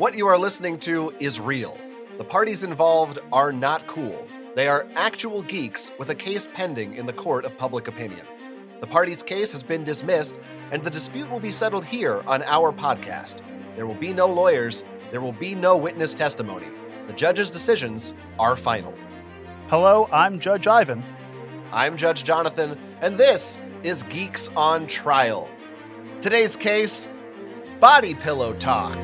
[0.00, 1.76] What you are listening to is real.
[2.16, 4.26] The parties involved are not cool.
[4.56, 8.26] They are actual geeks with a case pending in the court of public opinion.
[8.80, 10.40] The party's case has been dismissed,
[10.70, 13.42] and the dispute will be settled here on our podcast.
[13.76, 16.68] There will be no lawyers, there will be no witness testimony.
[17.06, 18.96] The judge's decisions are final.
[19.68, 21.04] Hello, I'm Judge Ivan.
[21.72, 25.50] I'm Judge Jonathan, and this is Geeks on Trial.
[26.22, 27.10] Today's case
[27.80, 28.96] Body Pillow Talk.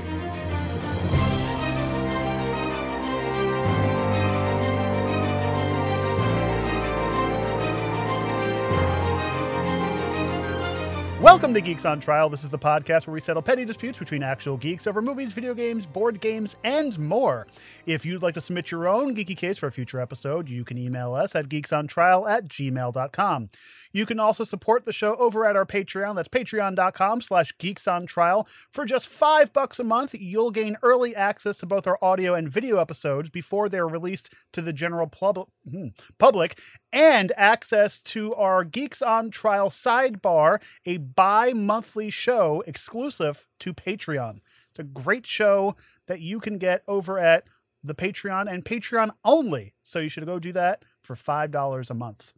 [11.37, 12.31] Welcome to Geeks on Trial.
[12.31, 15.53] This is the podcast where we settle petty disputes between actual geeks over movies, video
[15.53, 17.47] games, board games, and more.
[17.85, 20.79] If you'd like to submit your own geeky case for a future episode, you can
[20.79, 23.49] email us at geeksontrial at gmail.com.
[23.93, 26.17] You can also support the show over at our Patreon.
[26.17, 28.47] That's patreon.com slash geeksontrial.
[28.71, 32.51] For just five bucks a month, you'll gain early access to both our audio and
[32.51, 36.59] video episodes before they're released to the general pub- hmm, public
[36.93, 40.97] and access to our Geeks on Trial sidebar, a
[41.27, 44.39] bi monthly show exclusive to Patreon.
[44.71, 45.75] It's a great show
[46.07, 47.43] that you can get over at
[47.83, 49.75] the Patreon and Patreon only.
[49.83, 52.33] So you should go do that for $5 a month.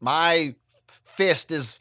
[0.00, 0.54] My
[0.86, 1.80] fist is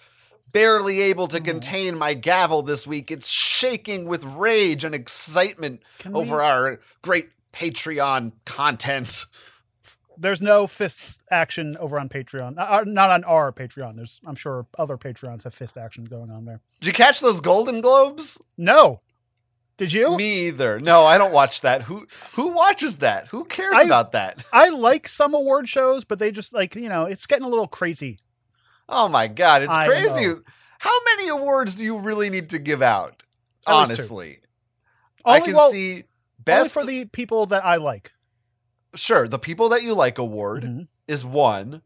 [0.54, 3.12] barely able to contain my gavel this week.
[3.12, 9.26] It's shaking with rage and excitement Can over we- our great Patreon content.
[10.18, 12.58] There's no fist action over on Patreon.
[12.58, 13.96] Uh, uh, not on our Patreon.
[13.96, 16.62] There's, I'm sure other Patreons have fist action going on there.
[16.82, 18.42] Did you catch those Golden Globes?
[18.58, 19.02] No.
[19.78, 20.16] Did you?
[20.16, 20.80] Me either.
[20.80, 21.84] No, I don't watch that.
[21.84, 23.28] Who who watches that?
[23.28, 24.44] Who cares I- about that?
[24.54, 27.68] I like some award shows, but they just like, you know, it's getting a little
[27.68, 28.18] crazy.
[28.88, 30.28] Oh my god, it's I crazy.
[30.28, 30.36] know.
[30.80, 33.24] How many awards do you really need to give out?
[33.68, 33.74] At.
[33.74, 34.40] Honestly.
[35.26, 36.06] I can well, see Only
[36.40, 38.12] best for the people that I like.
[38.96, 40.88] Sure, the people that you like award Mhm.
[41.08, 41.82] is one.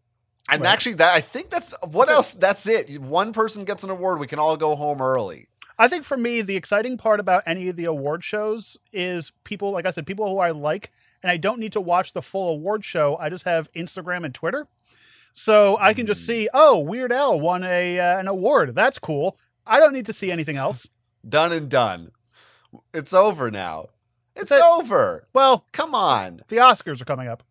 [0.49, 0.71] And Right.
[0.71, 2.14] actually that I think that's what That's it.
[2.15, 2.33] else?
[2.33, 3.02] That's it.
[3.02, 5.48] One person gets an award, we can all go home early.
[5.77, 9.71] I think for me, the exciting part about any of the award shows is people,
[9.71, 10.92] like I said, people who I like,
[11.23, 13.15] and I don't need to watch the full award show.
[13.17, 14.67] I just have Instagram and Twitter.
[15.31, 16.25] So I can just Mm.
[16.25, 18.75] see, oh, Weird Al won a uh, an award.
[18.75, 19.37] That's cool.
[19.65, 20.87] I don't need to see anything else.
[21.30, 22.11] Done and done.
[22.93, 23.87] It's over now.
[24.39, 25.27] It's over.
[25.33, 26.42] Well, Come on.
[26.48, 27.44] the Oscars are coming up.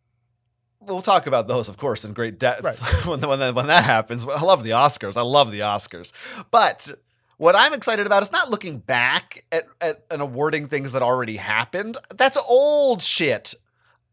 [0.81, 2.77] We'll talk about those, of course, in great depth Right.
[3.07, 4.27] when, when, that, when that happens.
[4.27, 5.17] I love the Oscars.
[5.17, 6.13] I love the Oscars.
[6.51, 6.91] But
[7.37, 11.37] what I'm excited about is not looking back at, at and awarding things that already
[11.37, 11.99] happened.
[12.15, 13.55] That's old shit.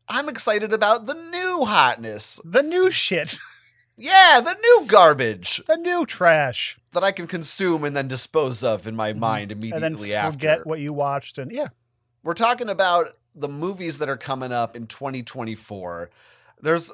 [0.08, 2.40] I'm excited about the new hotness.
[2.44, 3.40] The new shit,
[3.98, 8.88] Yeah, the new garbage the new trash, that I can consume and then dispose of
[8.88, 9.20] in my mm-hmm.
[9.20, 10.32] mind and immediately then after.
[10.34, 11.38] forget what you watched.
[11.38, 11.70] And yeah,
[12.26, 13.06] We're talking about
[13.36, 16.10] the movies that are coming up in 2024.
[16.60, 16.92] There's,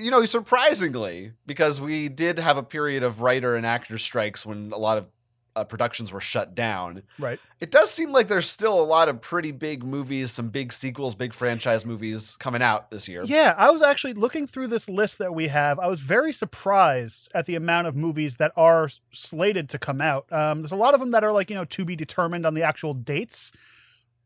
[0.00, 4.72] you know, surprisingly, because we did have a period of writer and actor strikes when
[4.72, 5.08] a lot of
[5.54, 7.02] uh, productions were shut down.
[7.18, 7.38] right.
[7.60, 11.14] It does seem like there's still a lot of pretty big movies, some big sequels,
[11.14, 13.24] big franchise movies coming out this year.
[13.26, 15.78] Yeah, I was actually looking through this list that we have.
[15.78, 20.32] I was very surprised at the amount of movies that are slated to come out.
[20.32, 22.54] Um, there's a lot of them that are like, you know, to be determined on
[22.54, 23.52] the actual dates.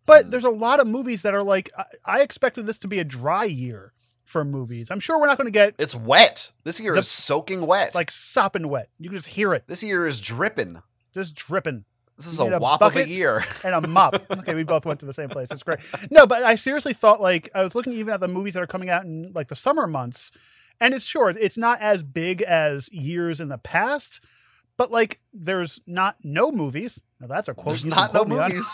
[0.07, 0.31] But Hmm.
[0.31, 3.05] there's a lot of movies that are like, I, I expected this to be a
[3.05, 3.93] dry year
[4.25, 4.91] for movies.
[4.91, 6.53] I'm sure we're not going to get It's wet.
[6.65, 7.95] This year The- is soaking wet.
[7.95, 8.89] like sopping wet.
[8.99, 10.83] You can just hear it this year is dripping.
[11.15, 11.85] just dripping.
[12.17, 13.09] This is You a, need a whop of bucket?
[13.09, 13.45] a year.
[13.63, 14.15] and a mop.
[14.39, 15.51] okay, we both went to the same place.
[15.51, 15.81] It's great.
[16.11, 18.67] No, but I seriously thought like I was looking even at the movies that are
[18.67, 20.33] coming out in like the summer months,
[20.81, 24.21] and it's sure it's not as big as years in the past,
[24.79, 27.03] but like there's not no movies.
[27.21, 27.69] Now that's a quote.
[27.69, 28.69] There's not no movies.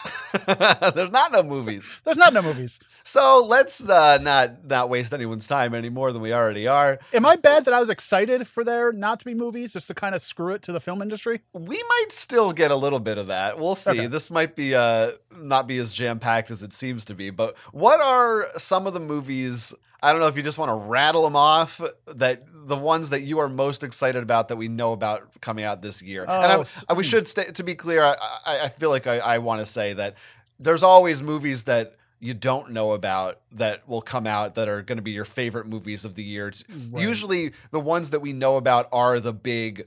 [0.94, 2.00] There's not no movies.
[2.04, 2.80] There's not no movies.
[3.04, 6.98] So let's uh, not not waste anyone's time any more than we already are.
[7.12, 9.94] Am I bad that I was excited for there not to be movies just to
[9.94, 11.40] kind of screw it to the film industry?
[11.52, 13.60] We might still get a little bit of that.
[13.60, 13.90] We'll see.
[13.90, 14.06] Okay.
[14.08, 17.30] This might be uh, not be as jam packed as it seems to be.
[17.30, 19.72] But what are some of the movies?
[20.02, 21.80] I don't know if you just want to rattle them off.
[22.06, 25.82] That the ones that you are most excited about that we know about coming out
[25.82, 26.22] this year.
[26.22, 28.02] and Oh, I, s- I- we should stay, to be clear.
[28.04, 28.14] I,
[28.46, 30.14] I, feel like I, I want to say that
[30.60, 34.98] there's always movies that you don't know about that will come out that are going
[34.98, 36.52] to be your favorite movies of the year.
[36.92, 37.02] Right.
[37.02, 39.86] Usually, the ones that we know about are the big,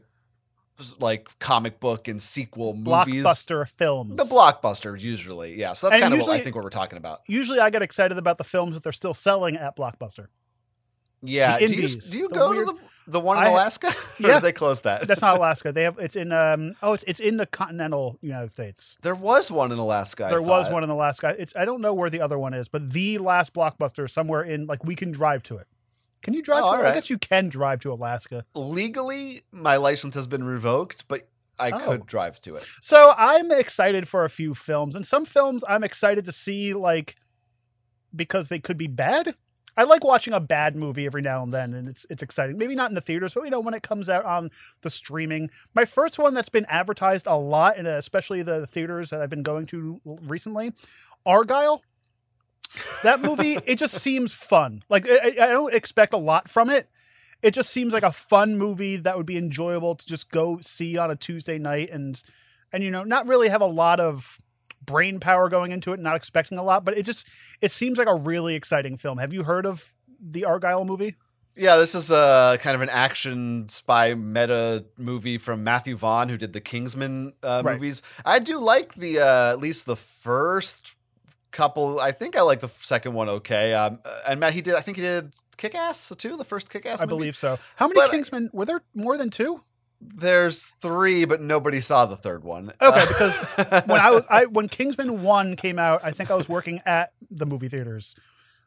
[0.99, 3.23] like comic book and sequel movies.
[3.23, 4.17] Blockbuster films.
[4.17, 5.73] The blockbusters, usually, yeah.
[5.73, 7.21] So that's And kind of what I think what we're talking about.
[7.27, 10.27] Usually, I get excited about the films that they're still selling at Blockbuster.
[11.21, 11.57] Yeah.
[11.57, 12.79] The Do you, do you go weird- to the?
[13.07, 13.87] The one in I- Alaska?
[14.23, 14.39] Or Yeah.
[14.39, 15.03] they closed that?
[15.07, 15.71] That's not Alaska.
[15.71, 18.97] They have it's in um oh it's it's in the continental United States.
[19.03, 20.25] there was one in Alaska.
[20.25, 21.35] I there was one in Alaska.
[21.37, 24.65] It's I don't know where the other one is, but the last blockbuster somewhere in
[24.65, 25.67] like we can drive to it.
[26.25, 26.87] Can you drive Oh, to?
[26.89, 28.45] I guess you can drive to Alaska.
[28.55, 31.21] Legally, my license has been revoked, but
[31.59, 31.77] I Oh.
[31.79, 32.65] could drive to it.
[32.81, 37.15] So I'm excited for a few films, and some films I'm excited to see, like
[38.15, 39.35] because they could be bad.
[39.77, 42.57] I like watching a bad movie every now and then, and it's it's exciting.
[42.57, 44.49] Maybe not in the theaters, but you know when it comes out on
[44.81, 45.51] the streaming.
[45.75, 49.43] My first one that's been advertised a lot, and especially the theaters that I've been
[49.43, 50.73] going to recently,
[51.27, 51.81] Argylle.
[53.03, 54.83] That movie, it just seems fun.
[54.89, 56.89] Like I, I don't expect a lot from it.
[57.41, 60.97] It just seems like a fun movie that would be enjoyable to just go see
[60.97, 62.21] on a Tuesday night and
[62.73, 64.37] and you know not really have a lot of
[64.83, 67.27] brain power going into it, not expecting a lot, but it just
[67.61, 69.17] it seems like a really exciting film.
[69.19, 71.15] Have you heard of the Argylle movie?
[71.57, 76.37] Yeah, this is a kind of an action spy meta movie from Matthew Vaughn, who
[76.37, 77.73] did the Kingsman uh, Right.
[77.75, 78.01] movies.
[78.25, 80.95] I do like the uh, at least the first
[81.55, 81.99] couple.
[81.99, 83.73] I think I like the second one okay.
[83.73, 84.75] Um, and Matt, he did.
[84.75, 86.37] I think he did Kick Ass too.
[86.37, 87.01] The first Kick Ass.
[87.01, 87.57] I believe so.
[87.77, 88.81] How many But- Kingsmen were there?
[88.93, 89.63] More than two?
[90.01, 92.69] there's three, but nobody saw the third one.
[92.81, 93.41] Okay, Uh, because
[93.87, 97.13] when I was I when Kingsman One came out, I think I was working at
[97.31, 98.13] the movie theaters,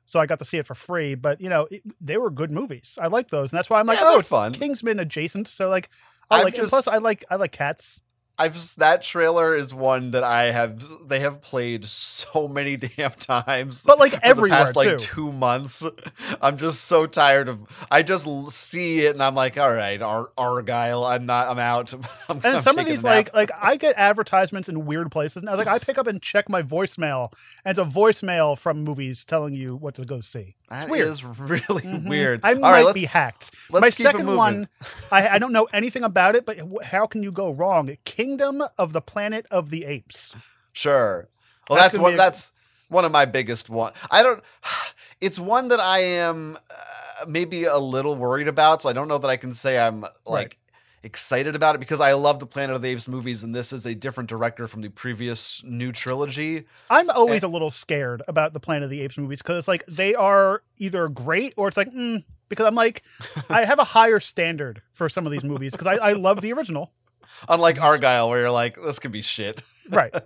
[0.07, 1.15] so I got to see it for free.
[1.15, 2.99] But you know, it, they were good movies.
[3.01, 4.53] I like those, and that's why I'm like, Yeah, oh, fun.
[4.53, 5.47] Kingsman adjacent.
[5.49, 5.91] So like,
[6.31, 6.59] I I've like.
[6.59, 8.01] and plus, I like I like cats.
[8.39, 10.85] I've that trailer is one that I have.
[11.09, 14.97] They have played so many damn times, But, like, every past like too.
[14.99, 15.85] two months.
[16.41, 17.87] I'm just so tired of.
[17.91, 21.09] I just see it and I'm like, all right, Ar- Argylle.
[21.09, 21.49] I'm not.
[21.49, 21.93] I'm out.
[22.29, 25.43] I'm, And I'm some of these, like, like I get advertisements in weird places.
[25.43, 27.33] Now, like, I pick up and check my voicemail,
[27.65, 30.55] and it's a voicemail from movies telling you what to go see.
[30.71, 31.09] That weird.
[31.09, 32.09] is really Mhm.
[32.09, 32.41] weird.
[32.43, 33.51] I all might right, be hacked.
[33.71, 34.69] let's my second one,
[35.11, 37.95] I, I don't know anything about it, but how can you go wrong?
[38.05, 40.35] Kingdom of the Planet of the Apes.
[40.73, 41.29] Sure.
[41.69, 42.15] Well, That's that's, one.
[42.15, 42.53] a- that's
[42.89, 43.93] one of my biggest one.
[44.11, 44.43] I don't.
[45.21, 48.83] It's one that I am uh, maybe a little worried about.
[48.83, 50.59] So I don't know that I can say I'm like
[51.03, 53.87] excited about it because I love the Planet of the Apes movies, and this is
[53.87, 56.65] a different director from the previous new trilogy.
[56.91, 57.47] I'm always Eh.
[57.47, 60.63] a little scared about the Planet of the Apes movies because it's like they are
[60.79, 63.03] either great or it's like, mm, because I'm like,
[63.51, 66.53] I have a higher standard for some of these movies because I, I love the
[66.53, 66.93] original.
[67.49, 69.63] Unlike Argylle, where you're like, this could be shit.
[69.91, 70.15] Right.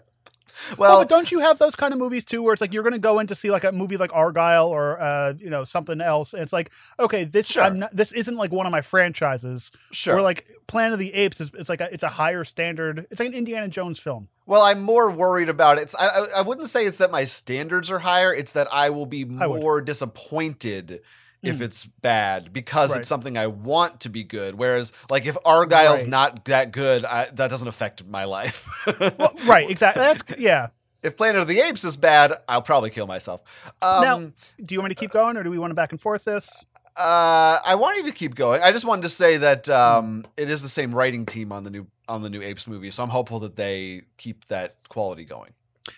[0.79, 2.99] Well, don't you have those kind of movies too, where it's like you're going to
[2.99, 6.35] go in to see like a movie like Argylle or uh, you know something else,
[6.35, 6.71] and it's like,
[7.01, 7.63] okay, this Sure.
[7.63, 9.71] I'm not, this isn't like one of my franchises.
[9.93, 10.15] sure.
[10.15, 13.07] Where like Planet of the Apes is it's like a, it's a higher standard.
[13.11, 14.29] It's like an Indiana Jones film.
[14.47, 15.83] Well, I'm more worried about it.
[15.83, 18.35] It's, I, I- wouldn't say it's that my standards are higher.
[18.35, 19.61] It's that I will be I would.
[19.61, 21.01] more disappointed
[21.43, 21.63] if Mm.
[21.63, 22.99] it's bad because Right.
[23.01, 24.55] it's something I want to be good.
[24.57, 26.09] Whereas, like, if Argylle's Right.
[26.09, 28.69] not that good, I, that doesn't affect my life.
[29.19, 30.03] Well, right, exactly.
[30.03, 30.69] That's yeah.
[31.03, 33.43] if Planet of the Apes is bad, I'll probably kill myself.
[33.83, 35.91] Um, Now- Do you want me to keep going, or do we want to back
[35.93, 36.65] and forth this?
[36.97, 38.63] uh, I want you to keep going.
[38.63, 41.71] I just wanted to say that um, it is the same writing team on the
[41.71, 45.53] new on the new Apes movie, so I'm hopeful that they keep that quality going.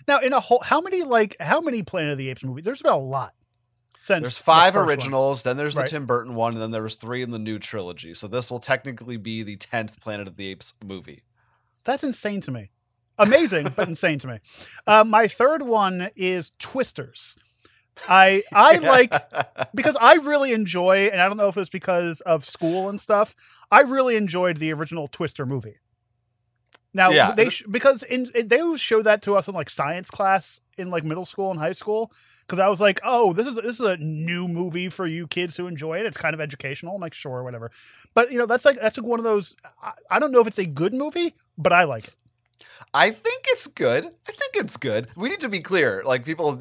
[0.06, 2.64] Now, in a whole, how many like how many Planet of the Apes movies?
[2.64, 3.34] There's been a lot.
[4.04, 4.84] Since There's the five one.
[4.86, 5.86] originals, then there's Right.
[5.86, 8.12] the Tim Burton one, and then there was three in the new trilogy.
[8.12, 11.22] So this will technically be the tenth Planet of the Apes movie.
[11.84, 12.68] That's insane to me.
[13.18, 14.38] Amazing, but insane to me.
[14.86, 17.34] Uh, my third one is Twisters.
[18.06, 19.14] I I like
[19.74, 23.34] because I really enjoy, and I don't know if it's because of school and stuff.
[23.70, 25.76] I really enjoyed the original Twister movie.
[26.94, 27.32] Now Yeah.
[27.32, 30.90] they sh- because in they would show that to us in like science class in
[30.90, 32.12] like middle school and high school
[32.46, 35.56] because I was like, oh, this is this is a new movie for you kids
[35.56, 36.06] to enjoy it.
[36.06, 36.94] It's kind of educational.
[36.94, 37.70] I'm like, sure, whatever.
[38.14, 39.56] But you know, that's like that's like one of those.
[39.82, 42.14] I, I don't know if it's a good movie, but I like it.
[42.92, 44.04] I think it's good.
[44.04, 45.08] I think it's good.
[45.16, 46.02] We need to be clear.
[46.06, 46.56] Like people,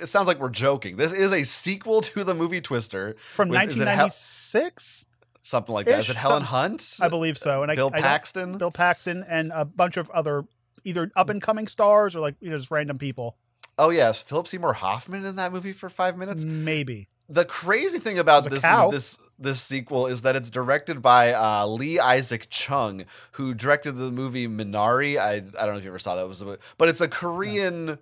[0.00, 0.96] it sounds like we're joking.
[0.96, 5.06] This is a sequel to the movie Twister, From Wait, is it 1996,
[5.42, 5.98] something like that.
[6.00, 6.98] Is Ish, it Helen some- Hunt?
[7.02, 7.62] I believe so.
[7.62, 8.56] And I, Bill I Paxton.
[8.58, 10.44] Bill Paxton, and a bunch of other
[10.84, 13.36] either up and coming stars or like you know just random people.
[13.78, 16.44] oh yes, Philip Seymour Hoffman in that movie for five minutes.
[16.44, 18.90] Maybe The crazy thing about this cow.
[18.90, 24.10] this this sequel is that it's directed by uh, Lee Isaac Chung, who directed the
[24.10, 25.18] movie Minari.
[25.18, 26.24] I I don't know if you ever saw that.
[26.24, 27.98] It was a, but it's a Korean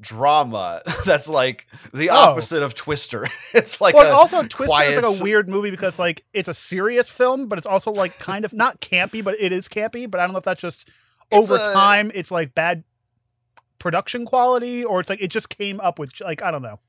[0.00, 2.14] drama that's like the Oh.
[2.16, 3.26] opposite of Twister.
[3.54, 6.54] it's like well, a also Twister is like a weird movie because like it's a
[6.54, 10.10] serious film, but it's also like kind of not campy, but it is campy.
[10.10, 10.88] But I don't know if that's just
[11.30, 12.84] It's over a- time it's like bad
[13.78, 16.80] production quality or it's like it just came up with like I don't know.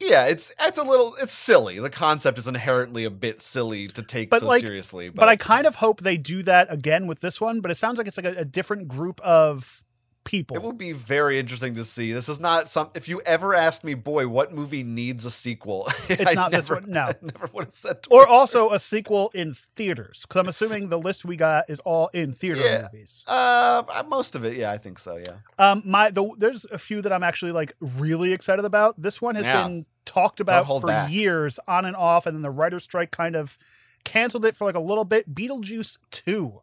[0.00, 1.78] Yeah, it's it's a little it's silly.
[1.80, 5.08] The concept is inherently a bit silly to take But, so like- seriously.
[5.08, 7.60] But, But I kind of hope they do that again with this one.
[7.60, 9.82] But it sounds like it's like a, a different group of
[10.28, 10.56] people.
[10.56, 12.12] it will be very interesting to see.
[12.12, 12.90] This is not some.
[12.94, 15.88] If you ever asked me, boy, what movie needs a sequel?
[16.10, 17.04] It's not this one, no.
[17.04, 17.98] I never would have said.
[18.10, 22.08] or also a sequel in theaters because I'm assuming the list we got is all
[22.12, 22.88] in theater Yeah.
[22.92, 23.24] movies.
[23.26, 24.54] uh, most of it.
[24.56, 25.16] Yeah, I think so.
[25.16, 25.36] Yeah.
[25.58, 29.00] Um, my the, there's a few that I'm actually like really excited about.
[29.00, 29.62] This one has Yeah.
[29.66, 31.10] been talked about for back.
[31.10, 33.56] years, on and off, and then the writer's strike kind of
[34.04, 35.34] canceled it for like a little bit.
[35.34, 36.60] Beetlejuice two.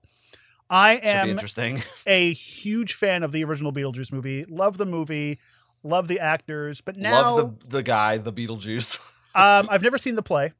[0.70, 1.82] I am interesting.
[2.08, 4.46] a huge fan of the original Beetlejuice movie.
[4.46, 5.40] Love the movie,
[5.84, 9.00] love the actors, but now Love the the guy, the Beetlejuice,
[9.36, 10.54] um, I've never seen the play,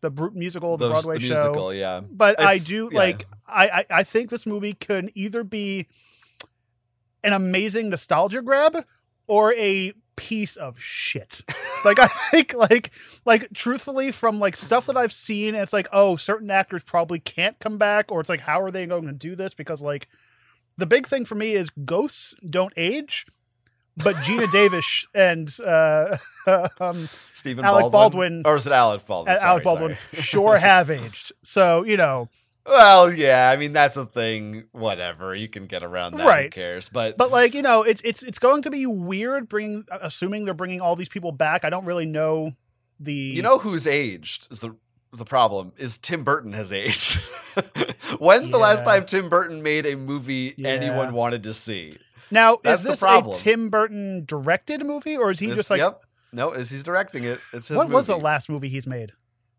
[0.00, 1.34] the musical, the, the, Broadway the show.
[1.34, 1.74] musical.
[1.74, 2.00] Yeah.
[2.00, 2.98] but I do yeah.
[2.98, 5.86] like I, I I think this movie could either be
[7.24, 8.84] an amazing nostalgia grab
[9.26, 11.42] or a piece of shit.
[11.84, 12.90] like I think like
[13.24, 17.58] like truthfully from like stuff that I've seen it's like oh certain actors probably can't
[17.60, 20.08] come back or it's like how are they going to do this because like
[20.76, 23.26] the big thing for me is ghosts don't age
[23.96, 26.16] but Geena Davis and uh
[26.80, 29.36] um Stephen Alec Baldwin, Baldwin- or is it Alec Baldwin?
[29.38, 30.22] Sorry, Alec Baldwin sorry.
[30.22, 31.32] sure have aged.
[31.44, 32.28] So, you know,
[32.68, 34.64] Well, yeah, I mean that's a thing.
[34.72, 36.42] Whatever, you can get around that.
[36.44, 36.88] Who cares?
[36.88, 40.44] But, but like you know it's it's it's going to be weird bringing uh, assuming
[40.44, 42.52] they're bringing all these people back i don't really know
[43.00, 44.76] the you know who's aged is the
[45.12, 47.16] the problem is Tim Burton has aged.
[48.18, 50.68] When's the last time Tim Burton made a movie Yeah.
[50.68, 51.96] anyone wanted to see?
[52.30, 53.34] now that's is the this problem.
[53.34, 56.02] a tim burton directed movie or is he It's- just like yep.
[56.30, 57.40] No, is he's directing it?
[57.54, 59.12] It's his what was the last movie he's made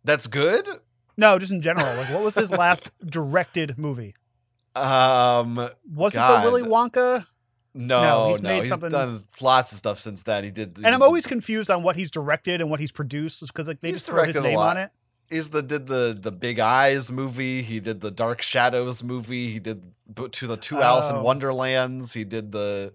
[0.03, 0.69] That's good.
[1.19, 4.15] No just in general like what was his last directed movie
[4.75, 5.55] Um,
[5.93, 7.25] was it the willy wonka
[7.75, 10.43] no, No, no, he's he's, made something- done lots of stuff since then.
[10.43, 13.67] He did, and i'm always confused on what he's directed and what he's produced because
[13.67, 14.77] like they He's just throw his directed a name lot.
[14.77, 14.91] on it
[15.29, 17.61] He's the did the the Big Eyes movie.
[17.61, 19.51] He did the Dark Shadows movie.
[19.51, 19.83] He did
[20.31, 21.21] to the two Alice in Oh.
[21.21, 22.13] Wonderlands.
[22.13, 22.93] He did the.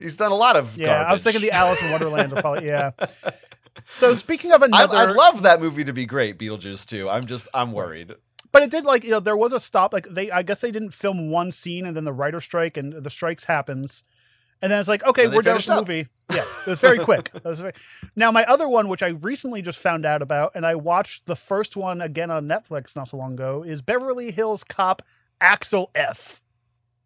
[0.00, 0.78] He's done a lot of.
[0.78, 2.92] yeah i was thinking the alice in wonderland are probably yeah
[3.86, 7.08] so speaking of I, another I'd love that movie to be great, Beetlejuice too.
[7.08, 8.14] I'm just I'm worried.
[8.52, 10.70] But it did like you know there was a stop like they I guess they
[10.70, 14.02] didn't film one scene and then the writer strike and the strikes happens,
[14.60, 15.86] and then it's like okay we're done with the up.
[15.88, 16.08] movie.
[16.32, 17.28] Yeah, it was very quick.
[17.44, 17.72] Was very...
[18.14, 21.34] Now my other one, which I recently just found out about, and I watched the
[21.34, 25.02] first one again on Netflix not so long ago, is Beverly Hills Cop
[25.40, 26.40] Axel F.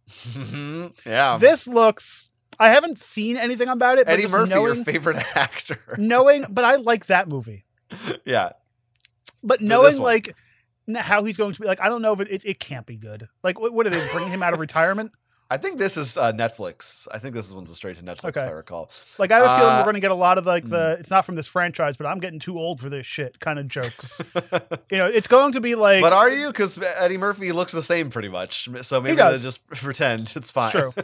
[0.10, 0.88] Mm-hmm.
[1.08, 2.28] yeah, This looks.
[2.58, 5.78] I haven't seen anything about it, but Eddie Murphy, knowing, your favorite actor.
[5.98, 7.64] knowing, but I like that movie.
[8.24, 8.52] yeah,
[9.42, 10.34] But knowing like
[10.96, 13.28] how he's going to be, like I don't know, but it, it can't be good.
[13.42, 15.12] Like what, what are they bringing him out of retirement?
[15.50, 17.06] I think this is uh, Netflix.
[17.12, 18.40] I think this one's a straight to Netflix, Okay.
[18.40, 18.90] if I recall.
[19.18, 20.96] Like I have a feeling Uh, we're going to get a lot of like the
[20.98, 23.68] it's not from this franchise, but I'm getting too old for this shit kind of
[23.68, 24.20] jokes.
[24.90, 26.48] you know, it's going to be like but are you?
[26.48, 28.68] Because Eddie Murphy looks the same pretty much.
[28.82, 30.70] So maybe they just pretend it's fine.
[30.72, 30.94] True.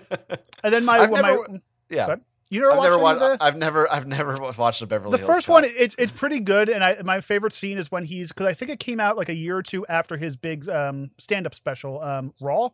[0.65, 2.23] and then my, I've never- my yeah, ahead.
[2.51, 3.93] you never I've never watched the, I've never.
[3.93, 5.21] I've never watched a Beverly Hills.
[5.21, 5.53] the Hills first Cop.
[5.55, 5.65] one.
[5.67, 8.71] It's it's pretty good, and I my favorite scene is when he's because I think
[8.71, 12.01] it came out like a year or two after his big um stand up special,
[12.01, 12.71] um Raw.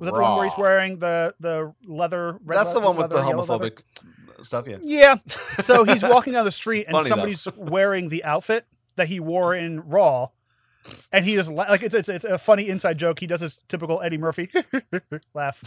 [0.00, 2.38] Was that the one where he's wearing the the leather?
[2.44, 3.70] red That's the one with the leather, yellow leather?
[3.70, 4.66] homophobic stuff.
[4.66, 4.78] Yeah.
[4.82, 5.14] Yeah.
[5.60, 7.08] So he's walking down the street and Funny, though.
[7.10, 8.66] somebody's wearing the outfit
[8.96, 10.28] that he wore in Raw.
[11.12, 13.20] And he just like it's, it's it's a funny inside joke.
[13.20, 14.50] He does his typical Eddie Murphy
[15.34, 15.62] laugh.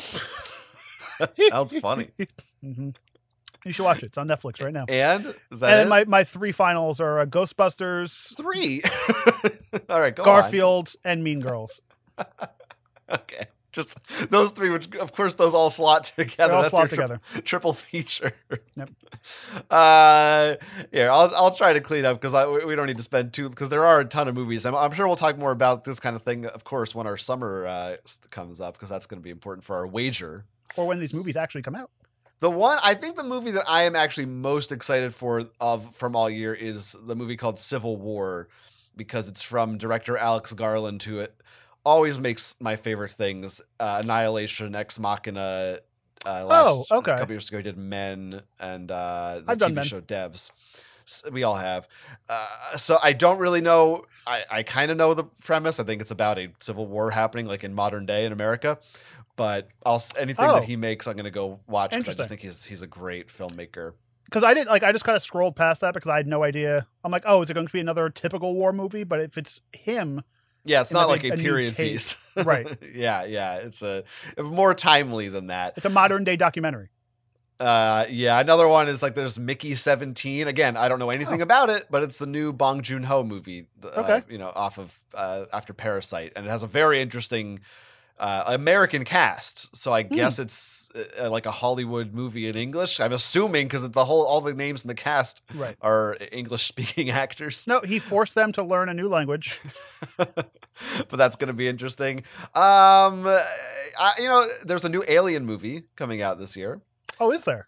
[1.49, 2.09] Sounds funny.
[2.61, 2.89] hmm
[3.63, 4.07] You should watch it.
[4.07, 4.85] It's on Netflix right now.
[4.89, 5.89] And is that and it?
[5.89, 8.81] my, my three finals are uh, Ghostbusters, three?
[9.89, 10.25] All right, go on.
[10.25, 11.79] Garfield, and Mean Girls.
[13.11, 13.43] Okay.
[13.73, 16.33] Just those three, which of course those all slot together.
[16.37, 17.41] They all That's slot your tri- together.
[17.43, 18.31] triple feature.
[18.75, 18.89] Yep.
[19.69, 20.55] Uh,
[20.91, 23.31] here I'll I'll try to clean up because I we we don't need to spend
[23.31, 24.65] too because there are a ton of movies.
[24.65, 27.15] I'm, I'm sure we'll talk more about this kind of thing, of course, when our
[27.15, 27.95] summer uh,
[28.31, 30.43] comes up because that's going to be important for our wager.
[30.75, 31.89] Or when these movies actually come out.
[32.41, 36.15] The one I think the movie that I am actually most excited for of from
[36.17, 38.49] all year is the movie called Civil War
[38.97, 41.33] because it's from director Alex Garland who it
[41.83, 45.79] always makes my favorite things uh, Annihilation, Ex Machina.
[46.25, 47.11] Uh, last, Oh, okay.
[47.11, 49.83] A couple years ago, he did Men and uh, the I've TV done Men.
[49.85, 50.51] show Devs.
[51.05, 51.87] S- We all have.
[52.29, 52.47] Uh,
[52.77, 54.05] so I don't really know.
[54.25, 55.79] I, I kind of know the premise.
[55.81, 58.79] I think it's about a civil war happening, like in modern day in America.
[59.35, 60.53] But I'll, anything Oh.
[60.53, 62.87] that he makes, I'm going to go watch because I just think he's he's a
[62.87, 63.93] great filmmaker.
[64.25, 66.43] Because I didn't like I just kind of scrolled past that because I had no
[66.43, 66.85] idea.
[67.03, 69.03] I'm like, oh, is it going to be another typical war movie?
[69.03, 70.21] But if it's him,
[70.65, 72.17] Yeah, it's not like like a a period piece.
[72.43, 72.67] Right.
[72.95, 73.57] yeah, yeah.
[73.57, 74.03] It's a
[74.41, 75.73] more timely than that.
[75.77, 76.89] it's a modern day documentary.
[77.59, 80.47] Uh, yeah, another one is like there's Mickey 17.
[80.47, 81.43] Again, I don't know anything Oh.
[81.43, 83.67] about it, but it's the new Bong Joon Ho movie.
[83.83, 84.23] uh, Okay.
[84.29, 87.59] you know, off of uh, after Parasite, and it has a very interesting
[88.19, 89.75] uh, American cast.
[89.75, 90.15] So I Hmm.
[90.15, 90.89] guess it's
[91.19, 92.99] uh, like a Hollywood movie in English.
[92.99, 95.75] I'm assuming because the whole all the names in the cast Right.
[95.81, 97.67] are English speaking actors.
[97.67, 99.59] No, he forced them to learn a new language.
[100.17, 102.19] but that's going to be interesting.
[102.55, 106.81] Um, I, you know, there's a new Alien movie coming out this year.
[107.19, 107.67] Oh, is there?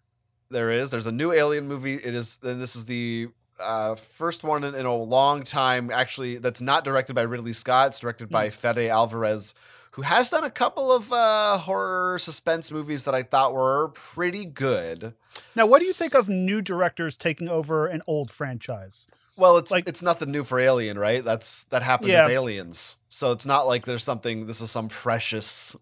[0.49, 0.91] There is.
[0.91, 1.95] There's a new Alien movie.
[1.95, 3.27] It is, and this is the
[3.59, 5.89] uh, first one in, in a long time.
[5.91, 7.87] Actually, that's not directed by Ridley Scott.
[7.89, 9.53] It's directed by Fede Alvarez,
[9.95, 14.45] who has done a couple of uh, horror suspense movies that I thought were pretty
[14.45, 15.13] good.
[15.55, 19.07] Now, what do you think of new directors taking over an old franchise?
[19.37, 21.23] Well, it's Like- it's nothing new for Alien, right?
[21.23, 22.23] That's that happened Yeah.
[22.25, 24.47] with Aliens, so it's not like there's something.
[24.47, 25.75] This is some precious.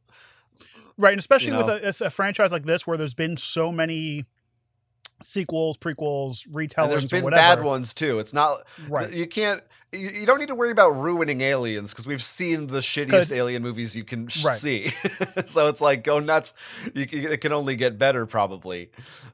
[0.97, 4.25] Right, and especially You with a, a franchise like this where there's been so many
[5.23, 8.19] sequels, prequels, retellings, And there's been bad ones too.
[8.19, 8.57] It's not.
[8.87, 9.11] Right.
[9.11, 9.61] You can't.
[9.91, 13.61] You, you don't need to worry about ruining aliens because we've seen the shittiest alien
[13.61, 14.55] movies you can sh- Right.
[14.55, 14.87] see.
[15.45, 16.53] so it's like go nuts.
[16.95, 18.89] You, can- it can only get better probably.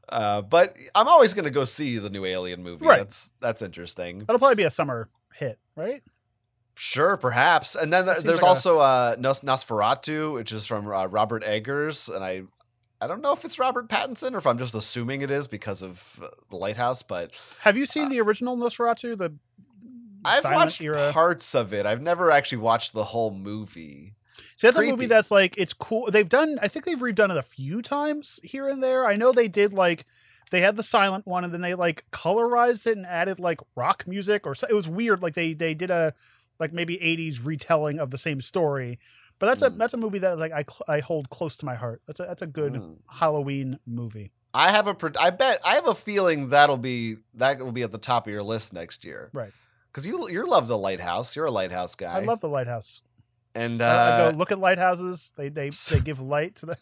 [0.09, 2.85] Uh, but I'm always going to go see the new Alien movie.
[2.85, 2.97] Right.
[2.99, 4.19] That's that's interesting.
[4.19, 6.03] That'll probably be a summer hit, right?
[6.75, 7.75] Sure, perhaps.
[7.75, 12.09] And then there's like a- also uh, Nos- Nosferatu, which is from uh, Robert Eggers,
[12.09, 12.43] and I.
[13.01, 15.81] I don't know if it's Robert Pattinson or if I'm just assuming it is because
[15.81, 19.17] of uh, the Lighthouse, but Have you seen the original Nosferatu?
[19.17, 19.29] The Uh,
[20.25, 21.11] I've watched era.
[21.13, 21.85] parts of it.
[21.85, 24.15] I've never actually watched the whole movie.
[24.57, 26.11] See, that's a movie that's like it's cool.
[26.11, 26.59] They've done.
[26.61, 29.05] I think they've redone it a few times here and there.
[29.05, 30.05] I know they did like
[30.51, 34.05] they had the silent one, and then they like colorized it and added like rock
[34.07, 34.67] music or so.
[34.69, 35.21] It was weird.
[35.21, 36.13] Like they they did a
[36.59, 38.99] like maybe '80s retelling of the same story.
[39.39, 39.77] But that's a Mm.
[39.77, 42.01] that's a movie that like I cl- I hold close to my heart.
[42.05, 42.97] That's a that's a good Mm.
[43.09, 44.31] Halloween movie.
[44.53, 44.95] I have a.
[45.19, 45.59] I bet.
[45.63, 48.73] I have a feeling that'll be that will be at the top of your list
[48.73, 49.29] next year.
[49.33, 49.51] Right.
[49.91, 51.35] Because you you love the lighthouse.
[51.35, 52.17] You're a lighthouse guy.
[52.17, 53.01] I love the lighthouse.
[53.55, 55.33] And I- uh, I go look at lighthouses.
[55.37, 56.77] They they they give light to the.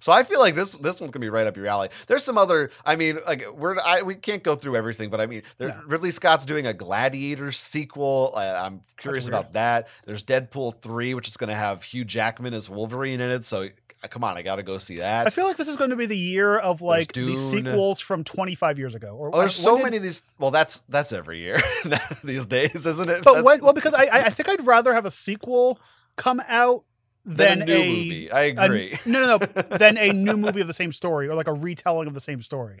[0.00, 1.88] So I feel like this this one's gonna be right up your alley.
[2.06, 2.70] There's some other.
[2.84, 5.80] I mean, like we're I, we can't go through everything, but I mean, there.
[5.86, 8.32] Ridley Scott's doing a Gladiator sequel.
[8.36, 9.88] I, I'm curious about that.
[10.06, 13.44] There's Deadpool three, which is gonna have Hugh Jackman as Wolverine in it.
[13.44, 13.68] So
[14.02, 15.26] uh, come on, I gotta go see that.
[15.26, 18.24] I feel like this is going to be the year of like the sequels from
[18.24, 19.08] 25 years ago.
[19.14, 20.22] Or Oh, there's so did- many of these.
[20.38, 21.58] Well, that's that's every year
[22.24, 23.22] these days, isn't it?
[23.22, 25.78] But when, well, because I I think I'd rather have a sequel
[26.16, 26.84] come out
[27.24, 28.30] than than, a new a, movie.
[28.30, 28.98] I a- agree.
[29.06, 29.38] no, no, no,
[29.78, 32.42] than a new movie of the same story or like a retelling of the same
[32.42, 32.80] story.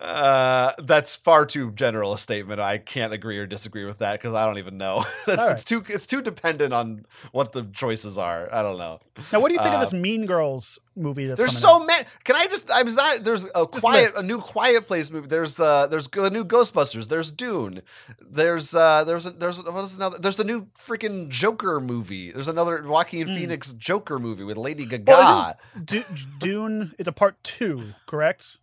[0.00, 2.58] Uh, that's far too general a statement.
[2.58, 5.04] I can't agree or disagree with that because I don't even know.
[5.26, 5.52] that's, right.
[5.52, 8.48] It's too it's too dependent on what the choices are.
[8.50, 9.00] I don't know.
[9.30, 11.26] Now, what do you think Uh, of this Mean Girls movie?
[11.26, 12.04] That's There's so many.
[12.24, 12.70] Can I just?
[12.72, 13.18] I'm not.
[13.24, 15.28] There's a quiet, a new Quiet Place movie.
[15.28, 17.08] There's uh, there's a new Ghostbusters.
[17.10, 17.82] There's Dune.
[18.20, 20.18] There's uh, there's a, there's what is another?
[20.18, 22.32] There's the new freaking Joker movie.
[22.32, 23.34] There's another Joaquin Hmm.
[23.34, 25.04] Phoenix Joker movie with Lady Gaga.
[25.06, 25.54] Well,
[25.92, 26.06] isn't-
[26.38, 26.94] Dune.
[26.98, 28.56] It's a part two, correct?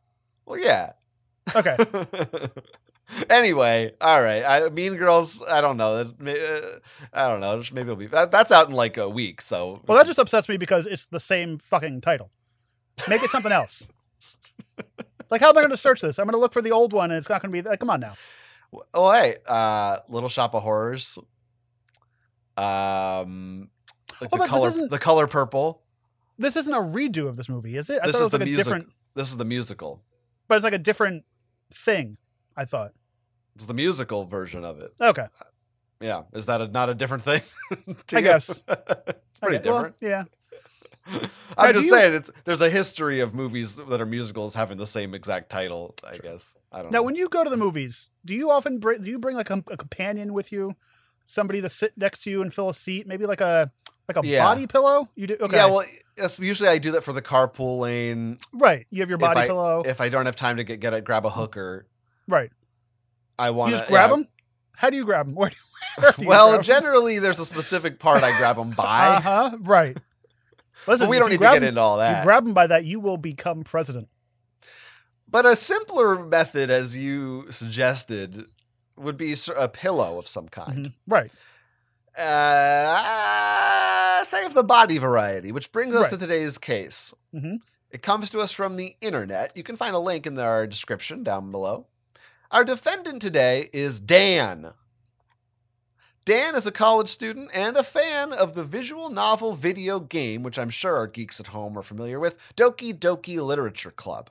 [0.48, 0.94] well yeah.
[1.56, 1.78] Okay.
[3.30, 4.44] anyway, all right.
[4.44, 5.42] I, mean Girls.
[5.50, 5.94] I don't know.
[5.94, 6.62] Uh,
[7.14, 7.62] I don't know.
[7.74, 9.42] Maybe it'll be that, that's out in like a week.
[9.42, 12.32] So Well, that just upsets me because it's the same fucking title.
[13.08, 13.86] Make it something else.
[15.30, 16.20] Like, how am I going to search this?
[16.20, 17.68] I'm going to look for the old one, and it's not going to be.
[17.68, 18.14] Like, come on now.
[18.94, 21.20] oh hey, uh, Little Shop of Horrors.
[22.56, 23.70] Um,
[24.22, 25.82] like Oh, the color, the color purple.
[26.38, 28.00] This isn't a redo of this movie, is it?
[28.02, 28.64] I this thought it is was the like a music.
[28.66, 30.02] different, This is the musical.
[30.48, 31.26] but it's like a different
[31.72, 32.18] thing.
[32.56, 32.94] I thought.
[33.56, 34.92] It's the musical version of it.
[35.02, 35.26] Okay,
[36.00, 37.42] Yeah, is that a, not a different thing?
[37.72, 38.22] I you?
[38.22, 38.62] guess.
[38.68, 39.96] it's pretty Okay, well, different.
[40.02, 40.24] yeah.
[41.58, 44.86] I'm just you- saying it's there's a history of movies that are musicals having the
[44.86, 45.96] same exact title.
[46.04, 47.04] I guess I don't Now, know.
[47.04, 49.02] when you go to the movies, do you often bring?
[49.02, 50.76] Do you bring like a, a companion with you,
[51.26, 53.08] somebody to sit next to you and fill a seat?
[53.08, 53.72] Maybe like a
[54.08, 54.44] like a Yeah.
[54.44, 55.10] body pillow.
[55.16, 55.38] You do.
[55.40, 55.56] Okay.
[55.58, 55.84] Yeah, well,
[56.40, 58.38] usually I do that for the carpool lane.
[58.54, 58.86] right.
[58.90, 59.84] You have your body I- pillow.
[59.86, 61.86] If I don't have time to get get it, grab a hooker.
[62.28, 62.52] right.
[63.40, 64.28] I want You to just grab them.
[64.76, 65.36] How do you grab them?
[65.36, 65.56] Where do,
[66.00, 69.08] where do you Well, grab generally there's a specific part I grab them by.
[69.18, 69.58] Uh huh.
[69.62, 69.98] Right.
[70.88, 72.24] Listen, but we don't need to get 'em- into all You that.
[72.24, 74.08] grab them by that, you will become president.
[75.30, 78.46] but a simpler method, as you suggested,
[78.96, 80.78] would be a pillow of some kind.
[80.88, 80.94] Mhm.
[81.08, 81.32] Right.
[82.18, 83.04] Uh,
[84.24, 86.12] say of the body variety, which brings us Right.
[86.12, 87.14] to today's case.
[87.34, 87.62] Mhm.
[87.92, 89.56] It comes to us from the internet.
[89.56, 91.88] You can find a link in our description down below.
[92.52, 94.74] Our defendant today is Dan.
[96.26, 100.60] Dan is a college student and a fan of the visual novel video game, which
[100.60, 104.30] I'm sure our geeks at home are familiar with, Doki Doki Literature Club.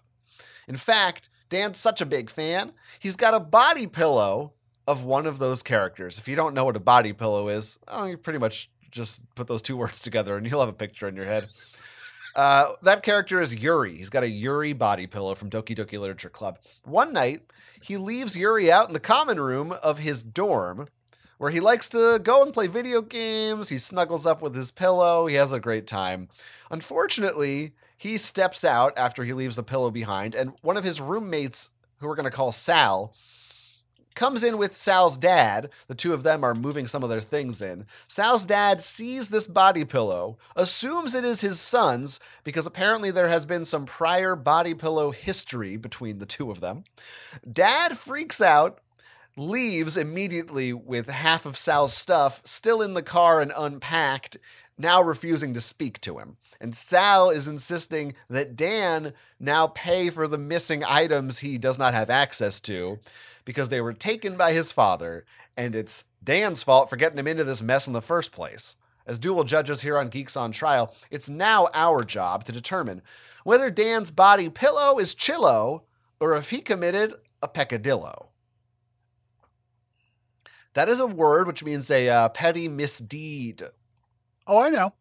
[0.69, 4.53] In fact, Dan's such a big fan, he's got a body pillow
[4.87, 6.19] of one of those characters.
[6.19, 9.47] If you don't know what a body pillow is, oh, you pretty much just put
[9.47, 11.49] those two words together and you'll have a picture in your head.
[12.35, 13.97] Uh, that character is Yuri.
[13.97, 16.59] He's got a Yuri body pillow from Doki Doki Literature Club.
[16.85, 17.41] One night,
[17.81, 20.89] he leaves Yuri out in the common room of his dorm
[21.39, 23.69] where he likes to go and play video games.
[23.69, 25.27] He snuggles up with his pillow.
[25.27, 26.29] He has a great time.
[26.71, 31.71] Unfortunately, he steps out after he leaves the pillow behind, and one of his roommates,
[31.99, 33.15] who we're going to call Sal,
[34.17, 35.71] comes in with Sal's dad.
[35.87, 37.87] The two of them are moving some of their things in.
[38.09, 43.47] Sal's dad sees this body pillow, assumes it is his son's because apparently there has
[43.47, 46.83] been some prior body pillow history between the two of them.
[47.51, 48.81] Dad freaks out,
[49.37, 54.39] leaves immediately with half of Sal's stuff still in the car and unpacked,
[54.79, 56.37] now refusing to speak to him.
[56.61, 61.93] And Sal is insisting that Dan now pay for the missing items he does not
[61.93, 62.99] have access to
[63.47, 65.25] because they were taken by his father,
[65.57, 68.77] and it's Dan's fault for getting him into this mess in the first place.
[69.07, 73.01] As dual judges here on Geeks on Trial, it's now our job to determine
[73.45, 75.83] whether Dan's body pillow is chillo
[76.21, 78.31] or if he committed a peccadillo.
[80.75, 83.63] That is a word which means a uh, petty misdeed.
[84.47, 84.93] Oh, I know.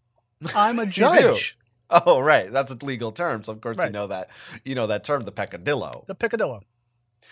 [0.55, 1.57] I'm a judge.
[1.89, 2.51] Oh, right.
[2.51, 3.43] That's a legal term.
[3.43, 4.29] So, of course, you know that.
[4.63, 6.05] You know that term, the peccadillo.
[6.07, 6.61] the picadillo.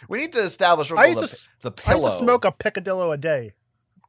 [0.10, 2.04] We need to establish what I the, used to s- the I pillow.
[2.06, 3.54] used to smoke a peccadillo a day.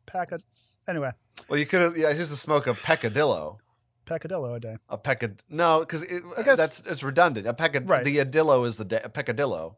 [0.07, 0.40] Pack a,
[0.88, 1.12] anyway,
[1.49, 1.97] Well, you could have.
[1.97, 3.59] Yeah, I used to smoke a peccadillo.
[4.07, 4.77] peccadillo a day.
[4.88, 5.38] A peccad.
[5.49, 6.03] No, because
[6.38, 7.47] I guess- that's it's redundant.
[7.47, 7.88] A peccad.
[7.88, 8.05] Right.
[8.05, 9.77] The adillo is the de- a peccadillo.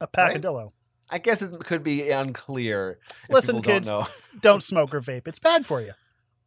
[0.00, 0.70] A Right?
[1.10, 2.98] I guess it could be unclear.
[3.30, 3.88] Listen, kids.
[3.88, 4.08] Don't.
[4.40, 5.28] Don't smoke or vape.
[5.28, 5.92] It's bad for you.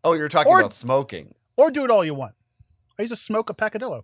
[0.04, 1.34] Oh, you're talking Or- about smoking.
[1.56, 2.34] Or do it all you want.
[3.00, 4.04] I used to smoke a peccadillo.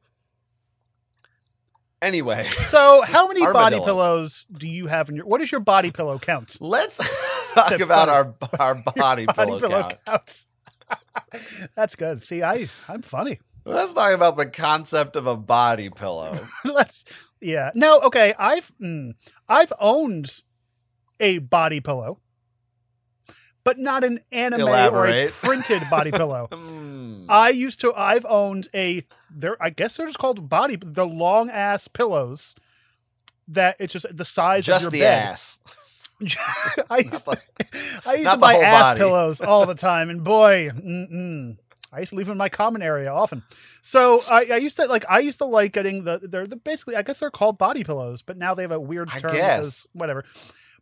[2.03, 3.85] Anyway, So, how many body Armadillo.
[3.85, 5.25] pillows do you have in your?
[5.25, 6.57] What is your body pillow count?
[6.59, 6.97] let's
[7.53, 8.11] talk That's about funny.
[8.59, 9.95] our our body, Body pillow, count.
[10.05, 10.45] counts.
[11.75, 12.21] That's good.
[12.21, 13.39] See, I I'm funny.
[13.65, 16.45] Let's talk about the concept of a body pillow.
[16.65, 17.71] Let's yeah.
[17.73, 18.33] No, okay.
[18.37, 19.13] I've mm,
[19.47, 20.41] I've owned
[21.21, 22.19] a body pillow,
[23.63, 26.49] but not an anime or a printed body pillow.
[27.23, 27.31] Hmm.
[27.31, 27.93] I used to.
[27.95, 29.05] I've owned a.
[29.31, 30.75] There, I guess they're just called body.
[30.75, 32.53] The long ass pillows.
[33.47, 35.27] That it's just the size Just of the your bed.
[35.29, 35.59] ass.
[36.89, 37.39] I used, Not
[38.05, 38.97] I used to buy ass body.
[38.99, 41.57] pillows all the time, and boy, mm-mm.
[41.91, 43.43] I used to leave them in my common area often.
[43.81, 45.05] So I, I used to like.
[45.09, 46.19] I used to like getting the.
[46.21, 46.95] They're the, basically.
[46.95, 49.31] I guess they're called body pillows, but now they have a weird I term.
[49.93, 50.23] whatever.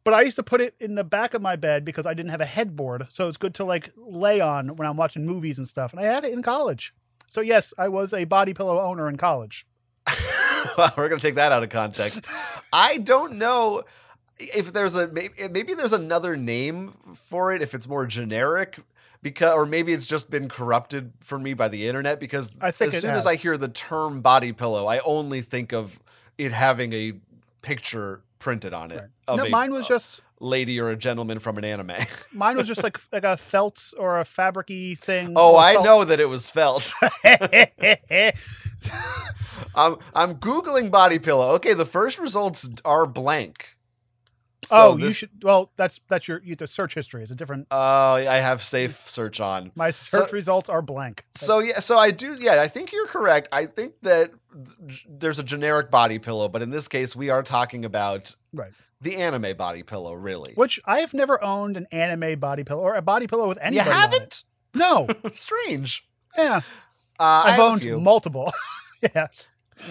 [0.04, 2.32] But I used to put it in the back of my bed because I didn't
[2.32, 5.68] have a headboard, so it's good to like lay on when I'm watching movies and
[5.68, 5.94] stuff.
[5.94, 6.94] And I had it in college.
[7.28, 9.66] So yes, I was a body pillow owner in college.
[10.78, 12.26] well, we're going to take that out of context.
[12.74, 13.84] I don't know
[14.40, 16.94] if there's a maybe, eh, maybe there's another name
[17.30, 18.80] for it if it's more generic
[19.22, 22.94] because or maybe it's just been corrupted for me by the internet because I think
[22.94, 26.00] as soon as I hear the term body pillow, I only think of
[26.38, 27.14] it having a
[27.62, 28.96] picture printed on it
[29.28, 29.38] Right.
[29.38, 31.92] No, a mine was a just lady or a gentleman from an anime.
[32.34, 35.34] mine was just like like a felt or a fabricy thing.
[35.38, 36.92] oh, I felt- know that it was felt.
[39.76, 41.52] I'm I'm googling body pillow.
[41.56, 43.78] Okay, the first results are blank.
[44.66, 45.30] So oh, you should.
[45.44, 47.24] Well, that's that's your you, the search history.
[47.24, 47.68] It's a different.
[47.72, 49.72] Uh, I have safe search on.
[49.76, 51.26] My search So- results are blank.
[51.34, 52.36] So yeah, so I do.
[52.40, 53.48] Yeah, I think you're correct.
[53.52, 54.32] I think that
[54.88, 58.72] th- there's a generic body pillow, but in this case, we are talking about Right.
[59.02, 60.14] the anime body pillow.
[60.14, 63.58] Really, which I have never owned an anime body pillow or a body pillow with
[63.62, 63.98] any you anybody.
[63.98, 64.12] it.
[64.12, 64.44] haven't?
[64.76, 65.08] No.
[65.34, 66.08] Strange.
[66.38, 66.62] Yeah,
[67.20, 68.54] Uh, I've owned multiple.
[69.02, 69.28] yeah.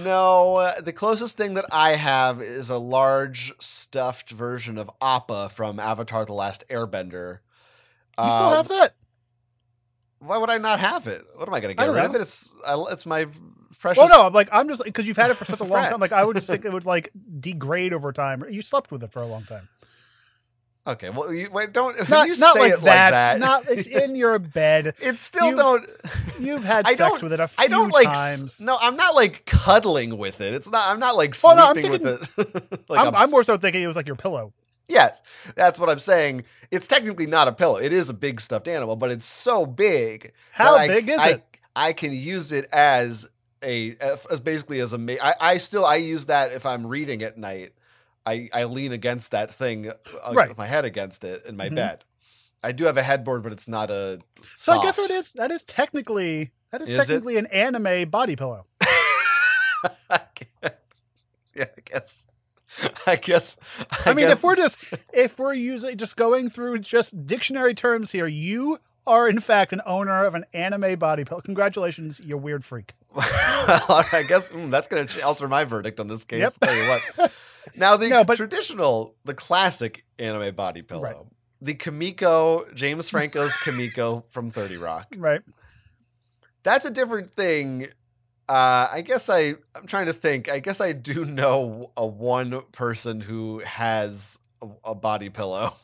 [0.04, 5.48] No, uh, the closest thing that I have is a large stuffed version of Appa
[5.50, 7.38] from Avatar: The Last Airbender.
[8.18, 8.94] You still Um, have that?
[10.20, 11.24] Why would I not have it?
[11.34, 12.20] What am I going to get rid of it?
[12.20, 13.26] It's I, it's my
[13.78, 13.98] precious.
[13.98, 16.00] Well, no, I'm like I'm just because you've had it for such a long time.
[16.00, 18.44] Like I would just think it would like degrade over time.
[18.50, 19.68] You slept with it for a long time.
[20.92, 23.12] Okay, well, you, wait, don't Not, you not say like, it that.
[23.12, 23.40] like that.
[23.40, 24.86] Not it's in your bed.
[25.00, 25.90] It still You've don't.
[26.38, 28.12] You've had I sex don't- with it a few I don't like.
[28.12, 28.60] times.
[28.60, 30.54] No, I'm not like cuddling with it.
[30.54, 30.90] It's not.
[30.90, 32.88] I'm not like no, I'm sleeping with it.
[32.88, 34.52] like I'm, I'm s- more so thinking it was like your pillow.
[34.88, 35.22] Yes,
[35.54, 36.44] that's what I'm saying.
[36.72, 37.76] It's technically not a pillow.
[37.76, 40.32] It is a big stuffed animal, but it's so big.
[40.50, 41.44] How I- big is I, it?
[41.76, 43.30] I can use it as
[43.62, 43.94] a
[44.30, 45.24] as basically as a.
[45.24, 47.70] I, I still I use that if I'm reading at night.
[48.26, 49.94] I, I lean against that thing, uh,
[50.32, 50.48] Right.
[50.48, 51.74] with my head against it in my Mhm.
[51.76, 52.04] bed.
[52.62, 54.20] I do have a headboard, but it's not a.
[54.56, 55.08] So I guess soft.
[55.08, 56.98] that is that is technically that is, Is it?
[57.14, 58.66] technically an anime body pillow.
[60.10, 60.20] I
[61.54, 62.26] yeah, I guess.
[63.06, 63.56] I guess.
[64.06, 68.12] I, mean, guess- if we're just if we're using just going through just dictionary terms
[68.12, 71.40] here, you are in fact an owner of an anime body pillow.
[71.40, 72.94] Congratulations, you weird freak.
[73.16, 76.40] I guess mm, that's going to alter my verdict on this case.
[76.40, 76.52] Yep.
[76.60, 77.36] Tell you what.
[77.76, 81.16] Now the No, but- traditional, the classic anime body pillow, Right.
[81.60, 85.08] the Kamiko, James Franco's Kamiko from Thirty Rock.
[85.16, 85.42] Right.
[86.62, 87.86] That's a different thing.
[88.48, 90.50] Uh, I guess I I'm trying to think.
[90.50, 95.74] I guess I do know a one person who has a, a body pillow.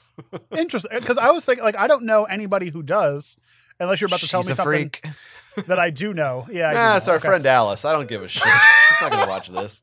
[0.56, 0.98] Interesting.
[0.98, 3.36] Because I was thinking, like, I don't know anybody who does,
[3.80, 5.04] unless you're about to tell She's me a something freak.
[5.66, 6.46] that I do know.
[6.50, 6.96] Yeah, I Nah, know.
[6.96, 7.28] it's our Okay.
[7.28, 7.84] friend Alice.
[7.84, 8.42] I don't give a shit.
[8.88, 9.82] She's not gonna watch this.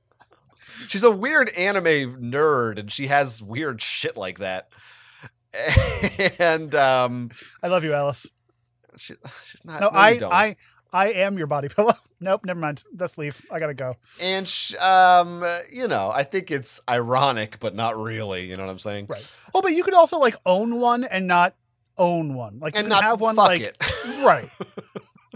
[0.88, 4.69] She's a weird anime nerd, and she has weird shit like that.
[6.39, 7.30] And um,
[7.62, 8.28] I love you, Alice.
[8.98, 9.13] she,
[9.46, 9.82] she's not.
[9.82, 10.19] No, you I.
[10.32, 10.56] I,
[10.94, 11.94] I am your body pillow.
[12.20, 12.84] Nope, never mind.
[12.98, 13.42] Let's leave.
[13.52, 13.94] I gotta go.
[14.22, 18.48] and sh- um, you know, I think it's ironic, but not really.
[18.48, 19.08] You know what I'm saying?
[19.10, 19.28] Right.
[19.54, 21.56] Oh, but you could also like own one and not
[21.98, 22.60] own one.
[22.60, 23.76] Like you And not have one fuck like it.
[24.24, 24.50] right.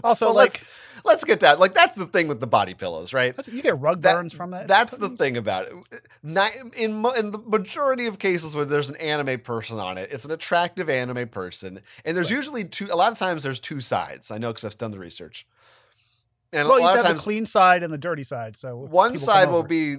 [0.02, 0.64] Also, Well, like
[1.08, 1.58] let's get down.
[1.58, 3.34] Like that's the thing with the body pillows, right?
[3.34, 4.68] that's, you get rug That- burns from that.
[4.68, 5.74] That's the thing about it.
[6.22, 10.30] In in the majority of cases where there's an anime person on it, it's an
[10.30, 12.36] attractive anime person, and there's Right.
[12.36, 12.86] usually two.
[12.92, 14.30] A lot of times, there's two sides.
[14.30, 15.46] I know because I've done the research.
[16.52, 18.56] And Well, a you lot have of the times, clean side and the dirty side.
[18.56, 19.98] So one side will be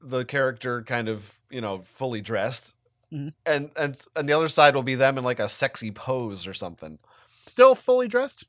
[0.00, 2.72] the character kind of you know fully dressed,
[3.12, 3.32] Mhm.
[3.44, 6.54] and and and the other side will be them in like a sexy pose or
[6.54, 6.98] something,
[7.42, 8.46] still fully dressed.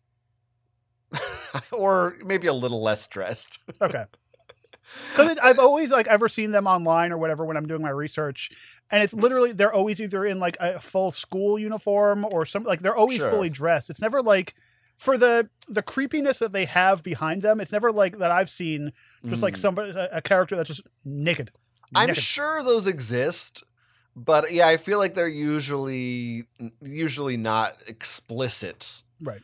[1.71, 3.60] or maybe a little less dressed.
[3.82, 4.06] Okay.
[5.12, 8.50] Because I've always like ever seen them online or whatever when I'm doing my research,
[8.89, 12.82] and it's literally they're always either in like a full school uniform or something like
[12.82, 13.30] they're always Sure.
[13.30, 13.89] fully dressed.
[13.89, 14.54] It's never like
[14.97, 17.62] for the the creepiness that they have behind them.
[17.62, 18.91] It's never like that I've seen
[19.28, 19.58] just like Mm.
[19.58, 21.52] somebody a, a character that's just naked.
[21.95, 22.21] I'm Naked.
[22.24, 23.63] sure those exist,
[24.15, 26.45] but yeah, I feel like they're usually
[26.82, 29.41] usually not explicit, right.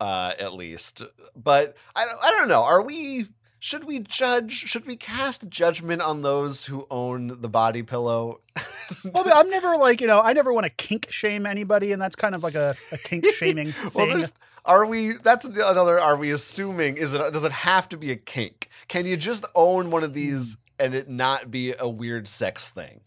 [0.00, 1.02] Uh, at least.
[1.36, 2.62] But I don't, I don't know.
[2.62, 3.26] Are we?
[3.62, 4.52] Should we judge?
[4.52, 8.40] Should we cast judgment on those who own the body pillow?
[9.04, 12.16] Well, I'm never like you know I never want to kink shame anybody, and that's
[12.16, 13.90] kind of like a, a kink shaming thing.
[13.94, 14.32] well, there's.
[14.64, 15.12] Are we?
[15.12, 16.00] That's another.
[16.00, 16.96] Are we assuming?
[16.96, 17.32] Is it?
[17.32, 18.68] Does it have to be a kink?
[18.88, 23.02] Can you just own one of these and it not be a weird sex thing?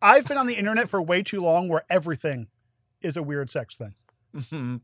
[0.00, 2.46] I've been on the internet for way too long where everything
[3.02, 3.94] is a weird sex thing.
[4.34, 4.80] Mhm.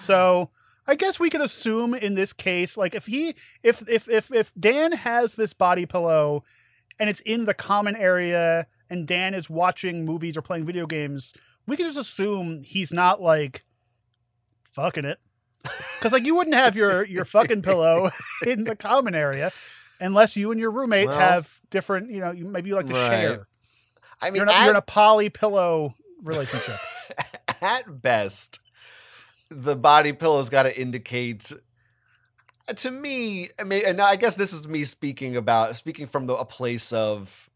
[0.00, 0.50] So
[0.86, 4.52] I guess we could assume in this case, like if he, if if if if
[4.58, 6.44] Dan has this body pillow,
[6.98, 11.32] and it's in the common area, and Dan is watching movies or playing video games,
[11.66, 13.64] we can just assume he's not like
[14.72, 15.18] fucking it,
[15.98, 18.10] because like you wouldn't have your your fucking pillow
[18.46, 19.50] in the common area.
[20.00, 22.92] Unless you and your roommate Well- have different, you know, you, maybe you like to
[22.92, 23.08] Right.
[23.08, 23.46] share.
[24.20, 26.74] I mean, You're, at- you're in a poly pillow relationship.
[27.62, 28.58] at best,
[29.50, 31.52] the body pillow's got to indicate.
[32.68, 36.26] uh, To me, I mean, and I guess this is me speaking about speaking from
[36.26, 37.48] the, a place of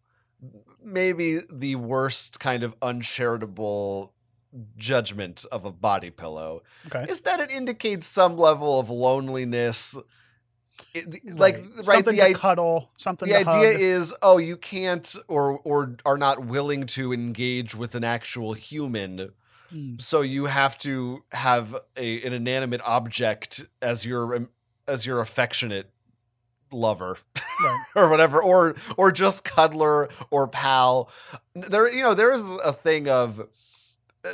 [0.85, 4.13] maybe the worst kind of uncharitable
[4.77, 7.05] judgment of a body pillow Okay.
[7.11, 9.97] is that it indicates some level of loneliness.
[10.95, 13.81] It- the- like right, something the to idea cuddle, something the idea hug.
[13.81, 19.33] is oh you can't or or are not willing to engage with an actual human
[19.71, 19.97] Hmm.
[19.99, 24.49] so you have to have a, an inanimate object as your um,
[24.87, 25.91] as your affectionate
[26.73, 27.19] lover
[27.63, 27.81] Right.
[27.97, 31.11] or whatever or or just cuddler or pal
[31.55, 33.47] there you know there is a thing of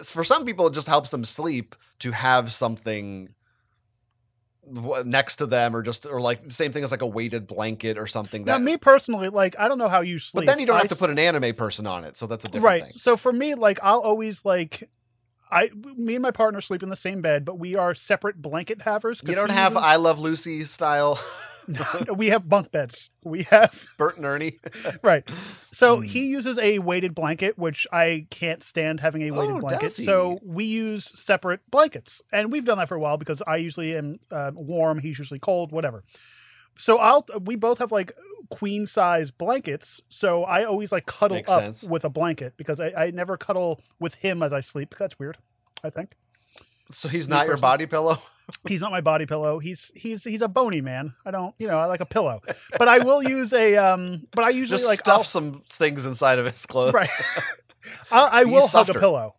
[0.05, 3.31] for some people it just helps them sleep to have something
[5.05, 8.07] next to them or just or like same thing as like a weighted blanket or
[8.07, 10.47] something Now, that me personally, like I don't know how you sleep.
[10.47, 12.45] but then you don't I have to put an anime person on it so that's
[12.45, 12.83] a different thing.
[12.83, 12.93] right.
[12.93, 14.89] thing So for me, like I'll always like.
[15.55, 18.83] I, me and my partner sleep in the same bed, but we are separate blanket
[18.83, 19.21] havers.
[19.25, 21.19] you don't have uses- i love lucy style
[22.15, 23.09] we have bunk beds.
[23.25, 24.59] We have bert and ernie
[25.03, 25.27] right.
[25.71, 26.03] So Hmm.
[26.03, 29.91] he uses a weighted blanket, which I can't stand having a weighted Oh, blanket.
[29.93, 33.97] So we use separate blankets, and we've done that for a while because I usually
[33.97, 36.05] am uh, warm, he's usually cold, whatever.
[36.77, 38.13] So I'll we both have like
[38.51, 41.85] queen size blankets, so I always like cuddle Makes up sense.
[41.89, 44.95] with a blanket because I, I never cuddle with him as I sleep.
[44.99, 45.39] That's weird.
[45.85, 46.17] I think
[46.91, 48.19] so he's not your body pillow
[48.69, 49.59] he's not my body pillow.
[49.59, 51.15] He's he's he's a bony man.
[51.25, 52.41] I don't you know I like a pillow,
[52.79, 54.27] but I will use a um.
[54.33, 57.09] But I usually just like stuff I'll- some things inside of his clothes Right.
[58.13, 59.37] I, I will hug a pillow.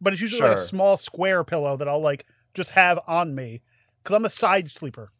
[0.00, 3.60] but it's usually like a small square pillow that I'll like just have on me
[4.02, 5.10] because I'm a side sleeper.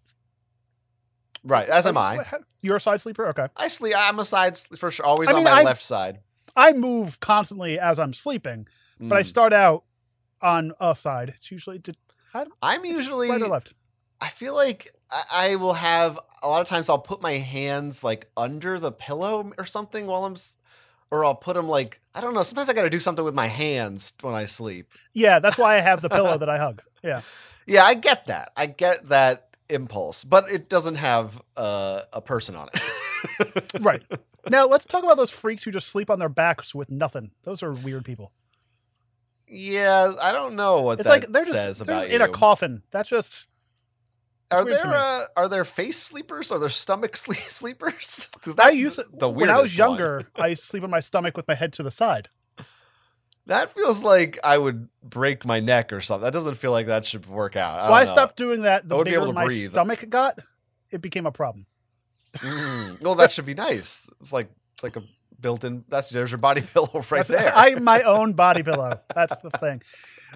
[1.44, 2.24] Right, as am I.
[2.60, 3.26] You're a side sleeper?
[3.28, 3.48] Okay.
[3.56, 3.94] I sleep.
[3.96, 5.04] I'm a side for sure.
[5.06, 6.20] Always I on my I- left side.
[6.54, 8.66] I move constantly as I'm sleeping,
[9.00, 9.26] but I Mm.
[9.26, 9.84] start out
[10.42, 11.32] on a side.
[11.36, 11.94] It's usually to,
[12.62, 13.30] I'm usually.
[13.30, 13.74] right or left.
[14.20, 16.88] I feel like I, I will have a lot of times.
[16.88, 20.36] I'll put my hands like under the pillow or something while I'm,
[21.10, 22.42] or I'll put them like I don't know.
[22.42, 24.92] Sometimes I got to do something with my hands when I sleep.
[25.12, 26.82] Yeah, that's why I have the pillow that I hug.
[27.02, 27.22] Yeah.
[27.66, 28.50] Yeah, I get that.
[28.56, 33.80] I get that impulse, but it doesn't have uh, a person on it.
[33.80, 34.02] Right.
[34.50, 37.30] Now let's talk about those freaks who just sleep on their backs with nothing.
[37.44, 38.32] Those are weird people.
[39.52, 42.82] Yeah, I don't know what It's that like they're says just, they're in a coffin.
[42.90, 43.46] That's just
[44.50, 46.50] Are there uh, are there face sleepers?
[46.50, 48.28] Are there stomach sleep sleepers?
[48.42, 50.26] Because I that's used the, to, the when I was younger.
[50.36, 52.28] I used to sleep on my stomach with my head to the side.
[53.46, 56.24] That feels like I would break my neck or something.
[56.24, 57.78] That doesn't feel like that should work out.
[57.78, 58.88] I Well, I stopped doing that.
[58.88, 59.70] The I wouldn't be able to my breathe.
[59.72, 60.38] stomach got,
[60.90, 61.66] it became a problem.
[62.36, 63.02] Mm.
[63.02, 64.08] Well, that should be nice.
[64.20, 65.02] It's like it's like a
[65.42, 65.84] built-in.
[65.88, 67.52] That's there's your body pillow right there.
[67.54, 69.00] I'm my own body pillow.
[69.14, 69.82] That's the thing.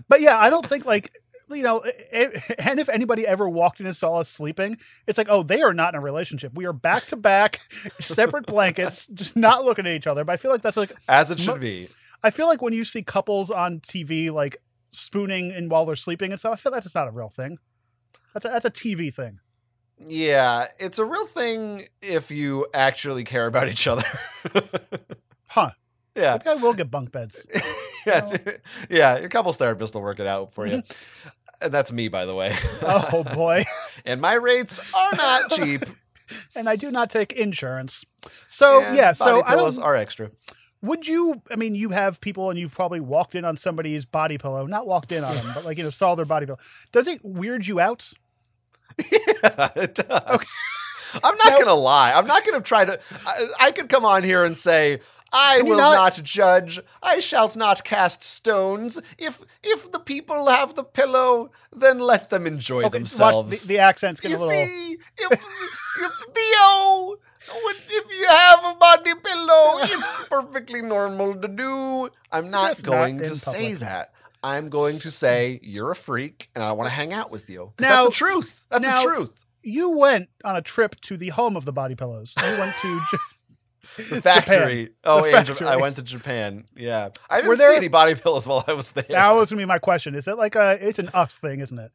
[0.08, 1.12] But yeah, I don't think like
[1.48, 5.28] you know, i- and if anybody ever walked in and saw us sleeping, it's like,
[5.30, 6.52] oh, they are not in a relationship.
[6.54, 7.60] We are back to back,
[8.00, 10.24] separate blankets, just not looking at each other.
[10.24, 11.88] But I feel like that's like As it should be.
[12.24, 14.56] I feel like when you see couples on TV like
[14.90, 17.58] spooning and while they're sleeping and stuff, I feel that's just not a real thing.
[18.34, 19.38] That's a, that's a TV thing.
[20.06, 24.04] Yeah, it's a real thing if you actually care about each other.
[25.48, 25.70] Huh.
[26.14, 26.36] yeah.
[26.44, 27.46] Maybe I will get bunk beds.
[28.06, 28.28] yeah,
[28.90, 29.18] yeah.
[29.18, 30.78] Your couples therapist will work it out for you.
[30.82, 31.28] Mm-hmm.
[31.62, 32.54] And that's me, by the way.
[32.82, 33.64] Oh boy.
[34.04, 35.82] and my rates are not cheap.
[36.54, 38.04] and I do not take insurance.
[38.46, 40.30] So And yeah, so I pillows don't, are extra.
[40.82, 41.40] would you?
[41.50, 44.66] I mean, you have people, and you've probably walked in on somebody's body pillow.
[44.66, 46.58] Not walked in on them, but like you know, saw their body pillow.
[46.92, 48.12] Does it weird you out?
[49.12, 50.52] yeah, it does.
[51.24, 52.12] I'm not Now- gonna lie.
[52.12, 52.98] I'm not gonna try to.
[53.26, 55.00] I, I could come on here and say.
[55.32, 56.78] I will not- not judge.
[57.02, 59.00] I shall not cast stones.
[59.18, 63.66] If if the people have the pillow, then let them enjoy Okay, themselves.
[63.66, 64.66] the, the accent's you getting a little.
[64.66, 67.16] see, if, if Theo,
[67.68, 72.08] if you have a body pillow, it's perfectly normal to do.
[72.30, 74.10] I'm not going in to say that.
[74.46, 77.72] I'm going to say you're a freak and I want to hang out with you.
[77.80, 78.64] Now- that's the truth.
[78.70, 79.44] That's now- the truth.
[79.62, 82.34] You went on a trip to the home of the body pillows.
[82.40, 83.00] You went to.
[83.96, 84.90] The factory.
[85.04, 85.66] Oh, The factory.
[85.66, 86.66] I went to Japan.
[86.76, 89.04] Yeah, I didn't Were there- see any body pillows while I was there.
[89.08, 90.14] that was gonna be my question.
[90.14, 90.76] Is it like a?
[90.86, 91.92] It's an us thing, isn't it?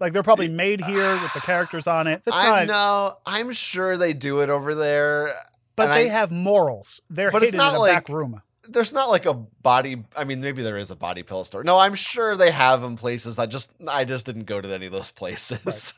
[0.00, 2.22] Like they're probably made here uh, with the characters on it.
[2.24, 3.16] That's I fine, know.
[3.26, 5.34] I'm sure they do it over there.
[5.76, 7.02] but they I- have morals.
[7.10, 8.40] They're But it's hidden in not a like- back room.
[8.68, 11.78] There's not like a body i mean maybe there is a body pillow store no
[11.78, 14.92] i'm sure they have them places i just i just didn't go to any of
[14.92, 15.94] those places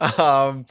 [0.18, 0.64] um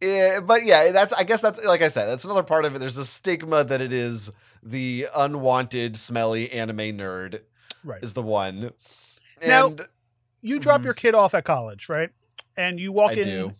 [0.00, 2.78] eh, but yeah that's i guess that's like i said that's another part of it
[2.78, 4.30] there's a stigma that it is
[4.62, 7.40] the unwanted smelly anime nerd
[7.84, 8.02] Right.
[8.04, 8.70] is the one
[9.44, 9.88] Now, and
[10.40, 10.84] you drop Mhm.
[10.84, 12.10] your kid off at college, right?
[12.56, 13.52] And you walk I in do.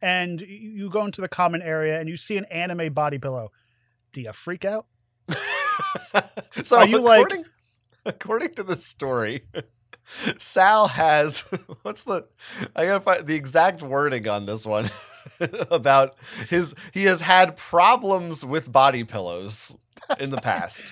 [0.00, 3.50] and you go into the common area and you see an anime body pillow.
[4.12, 4.86] Do you freak out?
[6.64, 7.44] so Are you like- according,
[8.04, 9.40] according to the story
[10.38, 11.40] sal has
[11.82, 12.24] what's the
[12.76, 14.86] i gotta find the exact wording on this one
[15.70, 16.14] about
[16.48, 19.76] his he has had problems with body pillows
[20.20, 20.84] in the past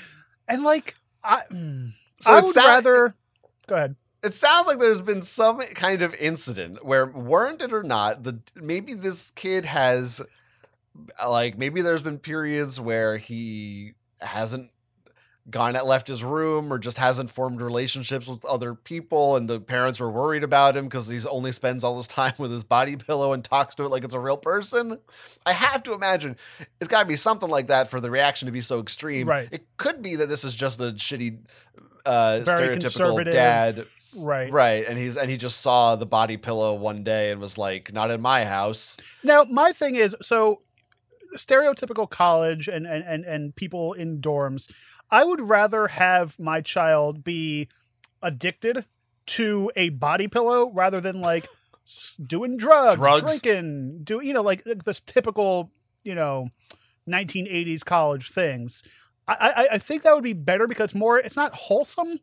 [0.48, 3.14] And like, I, mm, So I would sound- rather.
[3.68, 3.96] Go ahead.
[4.24, 8.40] it sounds like there's been some kind of incident where weren't it or not the
[8.56, 10.20] maybe this kid has
[11.26, 14.70] like maybe there's been periods where he hasn't
[15.50, 19.60] gone at left his room or just hasn't formed relationships with other people and the
[19.60, 22.96] parents were worried about him because he's only spends all his time with his body
[22.96, 24.98] pillow and talks to it like it's a real person
[25.44, 26.34] i have to imagine
[26.80, 29.48] it's got to be something like that for the reaction to be so extreme Right.
[29.52, 31.38] it could be that this is just a shitty
[32.06, 33.84] uh stereotypical dad
[34.16, 34.52] Right.
[34.52, 34.84] Right.
[34.86, 38.12] And he's and he just saw the body pillow one day and was like, not
[38.12, 38.96] in my house.
[39.24, 40.60] Now, my thing is so
[41.36, 44.70] stereotypical college and, and, and, and people in dorms,
[45.10, 47.68] I would rather have my child be
[48.22, 48.86] addicted
[49.26, 51.46] to a body pillow rather than like
[52.24, 53.22] doing drugs, Drugs.
[53.22, 55.70] drinking, do you know, like this typical,
[56.02, 56.48] you know,
[57.08, 58.82] 1980s college things.
[59.26, 62.18] I, I, I think that would be better because more, it's not wholesome,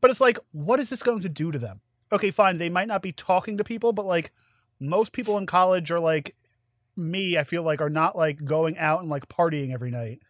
[0.00, 1.80] but it's like, what is this going to do to them?
[2.12, 2.58] Okay, fine.
[2.58, 4.32] They might not be talking to people, but like
[4.80, 6.34] most people in college are like
[6.96, 10.20] me, I feel like, are not like going out and like partying every night.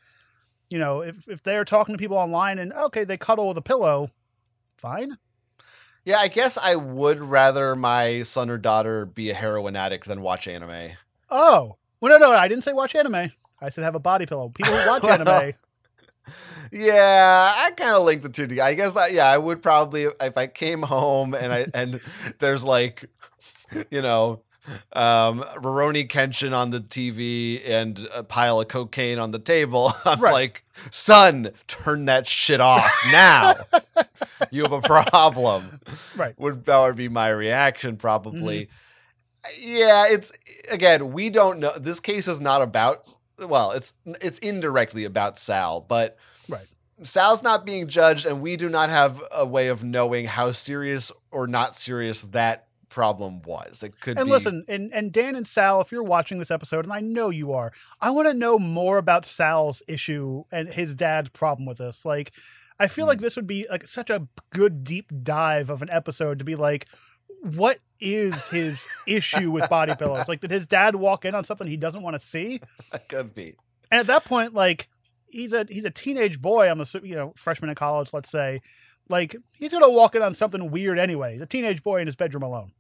[0.71, 3.62] You know, if, if they're talking to people online and okay, they cuddle with a
[3.62, 4.09] pillow,
[4.77, 5.16] fine.
[6.05, 10.23] Yeah, I guess I would rather my son or daughter be a heroin addict than
[10.23, 10.93] watch anime.
[11.29, 13.33] Oh, well, no, no, I didn't say watch anime.
[13.61, 14.49] I said have a body pillow.
[14.49, 15.53] People who watch anime.
[16.73, 18.68] Yeah, I kind of link the two together.
[18.68, 22.01] I guess that yeah, I would probably if I came home and I and
[22.39, 23.07] there's like,
[23.91, 24.43] you know,
[24.93, 29.93] um Rurouni Kenshin on the TV and a pile of cocaine on the table.
[30.05, 30.33] I'm Right.
[30.33, 33.55] like, son, turn that shit off now.
[34.51, 35.81] you have a problem.
[36.17, 36.39] Right.
[36.39, 38.69] Would that would be my reaction probably.
[39.63, 40.33] Yeah, it's
[40.71, 41.71] again, we don't know.
[41.79, 46.17] This case is not about well, it's it's indirectly about Sal, but
[46.49, 46.67] Right.
[47.03, 51.11] Sal's not being judged, and we do not have a way of knowing how serious
[51.31, 53.82] or not serious that problem was.
[53.82, 54.32] It could And be.
[54.32, 57.53] listen, and, and Dan and Sal, if you're watching this episode, and I know you
[57.53, 62.05] are, I want to know more about Sal's issue and his dad's problem with this.
[62.05, 62.32] Like,
[62.78, 63.11] I feel Hmm.
[63.11, 66.57] like this would be like such a good deep dive of an episode to be
[66.57, 66.86] like,
[67.43, 70.28] what is his issue with body pillows?
[70.28, 72.61] Like, did his dad walk in on something he doesn't want to see?
[73.09, 73.55] could be.
[73.91, 74.88] And at that point, like,
[75.30, 76.68] he's a he's a teenage boy.
[76.68, 78.61] I'm a you know freshman in college, let's say.
[79.09, 81.32] Like, he's gonna walk in on something weird anyway.
[81.32, 82.72] He's a teenage boy in his bedroom alone.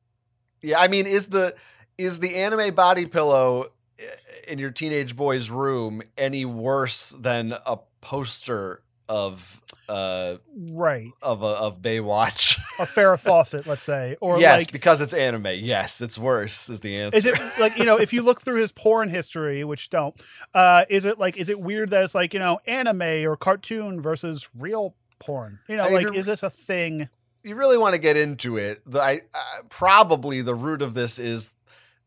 [0.62, 1.54] Yeah, I mean, is the
[1.98, 3.66] is the anime body pillow
[3.98, 4.04] eh,
[4.48, 10.36] in your teenage boy's room any worse than a poster of uh
[10.72, 11.10] Right.
[11.20, 12.58] of a, of Baywatch?
[12.78, 15.48] a Farrah Fawcett, let's say, or yes, like, because it's anime.
[15.56, 16.68] Yes, it's worse.
[16.68, 17.16] Is the answer?
[17.16, 20.14] is it like you know, if you look through his porn history, which don't,
[20.54, 24.00] uh, is it like, is it weird that it's like you know, anime or cartoon
[24.00, 25.58] versus real porn?
[25.68, 27.08] You know, I mean, like, is this a thing?
[27.42, 31.18] You really want to get into it, the, I uh, probably the root of this
[31.18, 31.52] is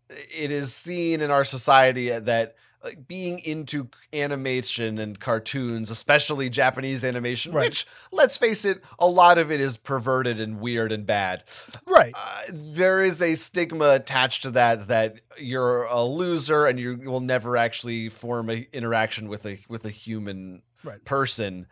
[0.09, 7.05] it is seen in our society that like being into animation and cartoons, especially Japanese
[7.05, 7.63] animation, Right.
[7.69, 11.45] which let's face it, a lot of it is perverted and weird and bad.
[11.87, 12.13] Right.
[12.13, 17.21] Uh, there is a stigma attached to that that you're a loser and you will
[17.21, 21.03] never actually form an interaction with a with a human Right.
[21.05, 21.67] person.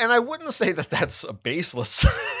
[0.00, 2.06] And I wouldn't say that that's a baseless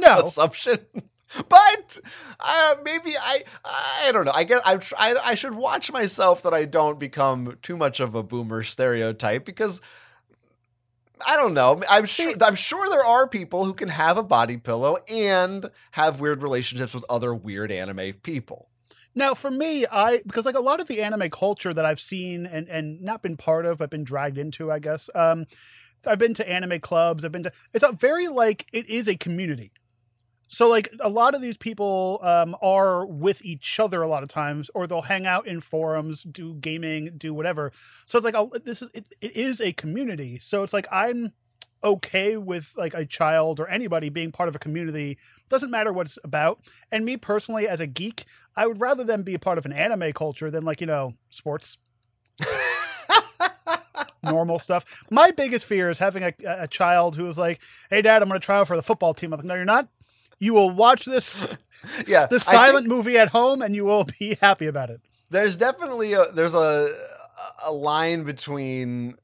[0.00, 0.18] No.
[0.18, 0.78] assumption.
[1.50, 2.00] But
[2.40, 4.32] uh, maybe I I don't know.
[4.34, 8.14] I guess I, I I should watch myself that I don't become too much of
[8.14, 9.82] a boomer stereotype because
[11.26, 11.82] I don't know.
[11.90, 16.20] I'm sure I'm sure there are people who can have a body pillow and have
[16.20, 18.70] weird relationships with other weird anime people.
[19.14, 22.46] Now, for me, I because like a lot of the anime culture that I've seen
[22.46, 25.10] and and not been part of, but been dragged into, I guess.
[25.14, 25.46] Um,
[26.06, 27.24] I've been to anime clubs.
[27.24, 27.52] I've been to.
[27.74, 29.72] It's a very like it is a community.
[30.48, 34.28] So like a lot of these people um, are with each other a lot of
[34.28, 37.70] times, or they'll hang out in forums, do gaming, do whatever.
[38.06, 40.38] So it's like a, this is it, it is a community.
[40.40, 41.32] So it's like I'm
[41.84, 45.18] okay with like a child or anybody being part of a community.
[45.48, 46.60] Doesn't matter what it's about.
[46.90, 48.24] And me personally as a geek
[48.56, 51.14] i would rather them be a part of an anime culture than like you know
[51.30, 51.78] sports.
[54.24, 55.04] Normal stuff.
[55.10, 58.40] My biggest fear is having a, a child who is like hey dad i'm going
[58.40, 59.32] to try out for the football team.
[59.32, 59.88] I'm like no you're not
[60.38, 61.46] you will watch this
[62.06, 65.56] Yeah, the silent think movie at home and you will be happy about it there's
[65.56, 66.88] definitely a there's a
[67.64, 69.16] a line between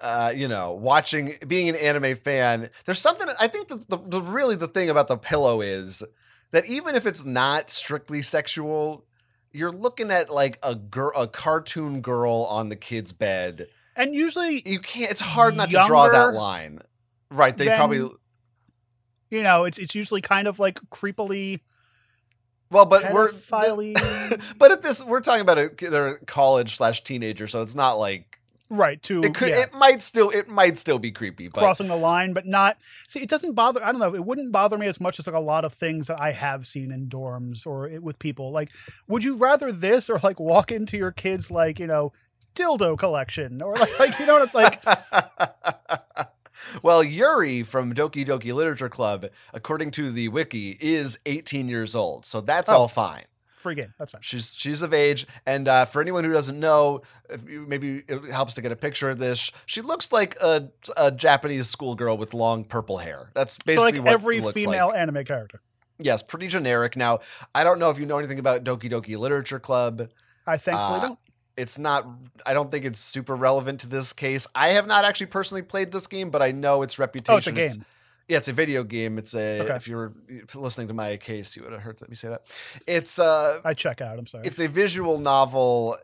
[0.00, 3.26] uh, you know, watching, being an anime fan, there's something.
[3.40, 6.04] I think the, the, the really the thing about the pillow is
[6.52, 9.04] that even if it's not strictly sexual,
[9.52, 13.66] you're looking at like a girl, a cartoon girl on the kid's bed.
[13.96, 15.10] and usually You can't.
[15.10, 16.80] It's hard not to draw that line.
[17.30, 17.56] Right?
[17.56, 18.08] They probably.
[19.30, 21.60] You know it's it's usually kind of like creepily
[22.70, 23.30] Well, but we're.
[23.30, 23.94] pedophile-y.
[24.58, 28.38] but at this, we're talking about a they're college slash teenager, so it's not like
[28.70, 29.48] right to it could.
[29.48, 29.62] yeah.
[29.62, 30.28] It might still.
[30.28, 32.76] It might still be creepy, but crossing the line, but not.
[33.08, 33.82] See, it doesn't bother.
[33.82, 34.14] I don't know.
[34.14, 36.66] It wouldn't bother me as much as like a lot of things that I have
[36.66, 38.50] seen in dorms or it, with people.
[38.52, 38.70] Like,
[39.06, 42.12] would you rather this or like walk into your kids like you know
[42.54, 46.28] dildo collection or like, like you know what it's like?
[46.82, 52.26] well, Yuri from Doki Doki Literature Club, according to the wiki, is 18 years old,
[52.26, 52.76] so that's Oh.
[52.76, 53.24] all fine.
[53.56, 53.92] Free game.
[53.98, 54.20] That's fine.
[54.22, 58.30] She's she's of age, and uh, for anyone who doesn't know, if you, maybe it
[58.30, 59.50] helps to get a picture of this.
[59.66, 63.32] She looks like a, a Japanese schoolgirl with long purple hair.
[63.34, 64.96] That's So basically like what every looks female like.
[64.98, 65.60] anime character.
[65.98, 66.96] Yes, pretty generic.
[66.96, 67.18] Now,
[67.52, 70.08] I don't know if you know anything about Doki Doki Literature Club.
[70.46, 71.18] I thankfully Uh, don't.
[71.58, 72.06] It's not.
[72.46, 74.46] I don't think it's super relevant to this case.
[74.54, 77.34] I have not actually personally played this game, but I know its reputation.
[77.34, 77.84] Oh, it's a game.
[78.28, 79.18] Yeah, it's a video game.
[79.18, 79.62] It's a.
[79.62, 79.74] Okay.
[79.74, 80.12] If you were
[80.54, 82.42] listening to my case, you would have heard me say that.
[82.86, 84.18] It's uh I check out.
[84.18, 84.46] I'm sorry.
[84.46, 85.96] it's a visual novel,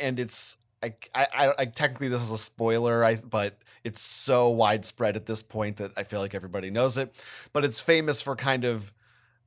[0.00, 3.04] and it's I I, I, I technically this is a spoiler.
[3.04, 7.12] I but it's so widespread at this point that I feel like everybody knows it.
[7.52, 8.92] But it's famous for kind of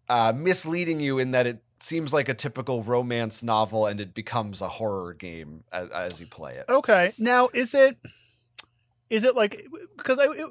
[0.09, 4.61] uh, misleading you in that it seems like a typical romance novel and it becomes
[4.61, 6.65] a horror game as, as you play it.
[6.67, 7.13] Okay.
[7.17, 7.97] Now, is it
[9.09, 9.65] is it like
[9.97, 10.47] because I it,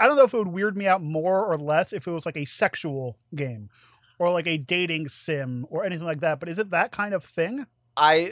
[0.00, 2.26] I don't know if it would weird me out more or less if it was
[2.26, 3.70] like a sexual game
[4.18, 6.40] or like a dating sim or anything like that.
[6.40, 7.66] But is it that kind of thing?
[7.96, 8.30] I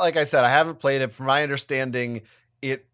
[0.00, 1.12] like I said, I haven't played it.
[1.12, 2.22] From my understanding,
[2.60, 2.86] it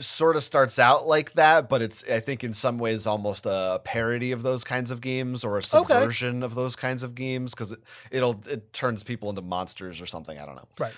[0.00, 3.80] sort of starts out like that, but it's I think in some ways almost a
[3.84, 7.72] parody of those kinds of games or a subversion of those kinds of games because
[7.72, 10.38] it, it'll it turns people into monsters or something.
[10.38, 10.68] I don't know.
[10.78, 10.94] Right.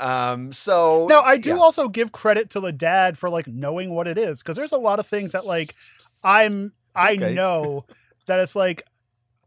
[0.00, 0.52] Um.
[0.52, 1.56] So Now, I do yeah.
[1.56, 4.78] also give credit to the dad for like knowing what it is because there's a
[4.78, 5.74] lot of things that like
[6.22, 7.34] I'm I Okay.
[7.34, 7.84] know
[8.26, 8.82] that it's like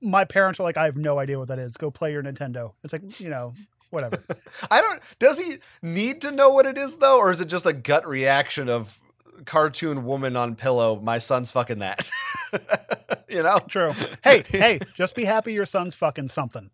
[0.01, 1.76] my parents are like I have no idea what that is.
[1.76, 2.74] Go play your Nintendo.
[2.84, 3.53] It's like you know
[3.91, 4.21] whatever.
[4.71, 5.01] I don't.
[5.19, 8.07] Does he need to know what it is though, or is it just a gut
[8.07, 8.99] reaction of
[9.45, 10.99] cartoon woman on pillow?
[10.99, 12.09] My son's fucking that.
[13.29, 13.59] you know.
[13.67, 13.91] True.
[14.23, 16.69] Hey, hey, just be happy your son's fucking something.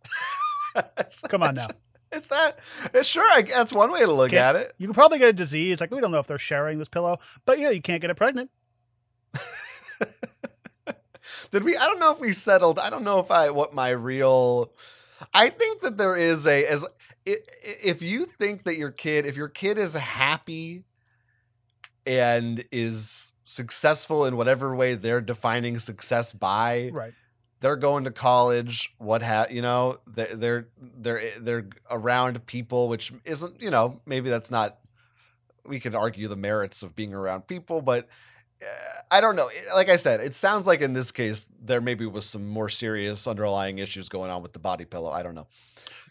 [1.29, 1.67] Come on now.
[2.11, 2.59] Is that
[2.93, 3.23] eh, sure?
[3.23, 4.73] I, that's one way to look Can't- at it.
[4.77, 5.79] You can probably get a disease.
[5.81, 8.09] Like we don't know if they're sharing this pillow, but you know you can't get
[8.09, 8.49] it pregnant.
[11.51, 11.77] Did we?
[11.77, 12.79] I don't know if we settled.
[12.79, 14.71] I don't know if I what my real.
[15.33, 16.85] I think that there is a as
[17.25, 20.83] if you think that your kid, if your kid is happy
[22.05, 27.13] and is successful in whatever way they're defining success by, Right.
[27.61, 33.13] they're going to college what ha you know they're they're they're they're around people which
[33.25, 34.79] isn't you know maybe that's not
[35.65, 38.09] we could argue the merits of being around people but
[39.11, 42.25] i don't know like i said it sounds like in this case there maybe was
[42.25, 45.47] some more serious underlying issues going on with the body pillow i don't know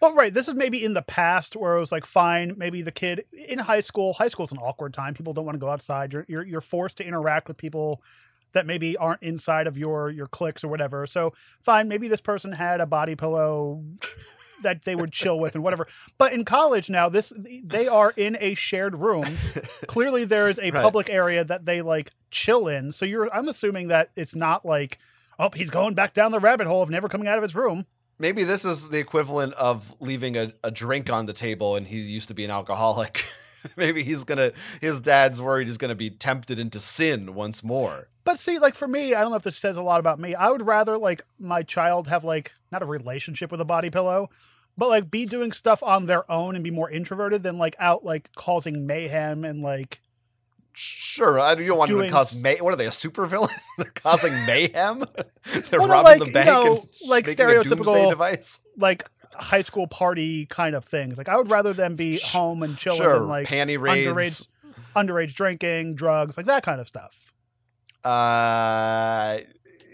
[0.00, 0.34] Well, right.
[0.34, 2.55] This is maybe in the past where it was like fine.
[2.59, 4.14] Maybe the kid in high school.
[4.14, 5.14] High school's an awkward time.
[5.14, 6.12] People don't want to go outside.
[6.12, 8.03] You're you're, you're forced to interact with people
[8.53, 11.07] that maybe aren't inside of your your cliques or whatever.
[11.07, 11.32] So
[11.62, 11.86] fine.
[11.86, 13.84] Maybe this person had a body pillow
[14.62, 15.86] that they would chill with and whatever.
[16.18, 19.24] But in college now, this they are in a shared room.
[19.86, 20.82] Clearly, there is a Right.
[20.82, 22.92] public area that they like chill in.
[22.92, 23.32] So you're.
[23.34, 24.98] I'm assuming that it's not like.
[25.38, 27.86] Oh, he's going back down the rabbit hole of never coming out of his room.
[28.18, 31.96] maybe this is the equivalent of leaving a, a drink on the table and he
[31.98, 33.24] used to be an alcoholic
[33.76, 38.38] maybe he's gonna his dad's worried he's gonna be tempted into sin once more But
[38.38, 40.34] see, like for me, I don't know if this says a lot about me.
[40.34, 44.28] I would rather like my child have like not a relationship with a body pillow,
[44.78, 48.04] but like be doing stuff on their own and be more introverted than like out
[48.04, 50.00] like causing mayhem and like
[50.74, 52.56] Sure, I, you don't want them to cause may.
[52.58, 52.86] What are they?
[52.86, 53.50] A supervillain?
[53.78, 55.04] They're causing mayhem.
[55.68, 58.60] They're Well, robbing like, the you bank know, and like stereotypical- device.
[58.78, 59.04] like
[59.35, 61.18] high school party kind of things.
[61.18, 64.09] Like I would rather them be home and chilling Sure, and like panty raids.
[64.11, 64.49] underage
[64.95, 67.33] underage drinking, drugs, like that kind of stuff.
[68.05, 69.39] Uh,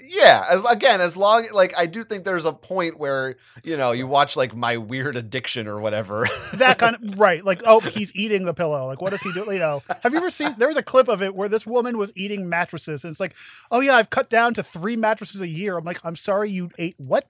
[0.03, 0.45] yeah.
[0.51, 4.07] As again, as long like I do think there's a point where you know you
[4.07, 6.27] watch like my weird addiction or whatever.
[6.55, 7.45] That kind of right.
[7.45, 8.87] Like, oh, he's eating the pillow.
[8.87, 9.45] Like, what does he do?
[9.53, 10.55] You know, have you ever seen?
[10.59, 13.37] There was a clip of it where this woman was eating mattresses, and it's like,
[13.71, 15.77] oh yeah, I've cut down to three mattresses a year.
[15.77, 17.29] I'm like, I'm sorry, you ate what?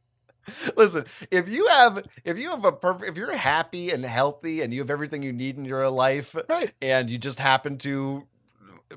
[0.76, 4.72] Listen, if you have if you have a perfect if you're happy and healthy and
[4.72, 6.72] you have everything you need in your life Right.
[6.82, 8.26] and you just happen to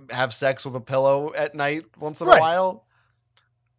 [0.10, 2.38] have sex with a pillow at night once in Right.
[2.38, 2.86] a while,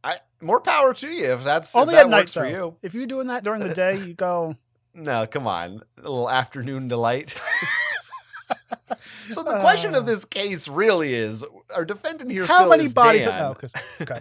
[0.05, 2.49] I more power to you if that's Only if that at night for though.
[2.49, 2.77] you.
[2.83, 4.57] If you're doing that during the day, you go.
[4.95, 5.83] No, come on.
[5.99, 7.41] A little afternoon delight.
[9.31, 10.07] so the question of Uh.
[10.07, 11.45] this case really is
[11.75, 13.21] our defendant here How many body?
[13.25, 14.21] No, 'cause- okay.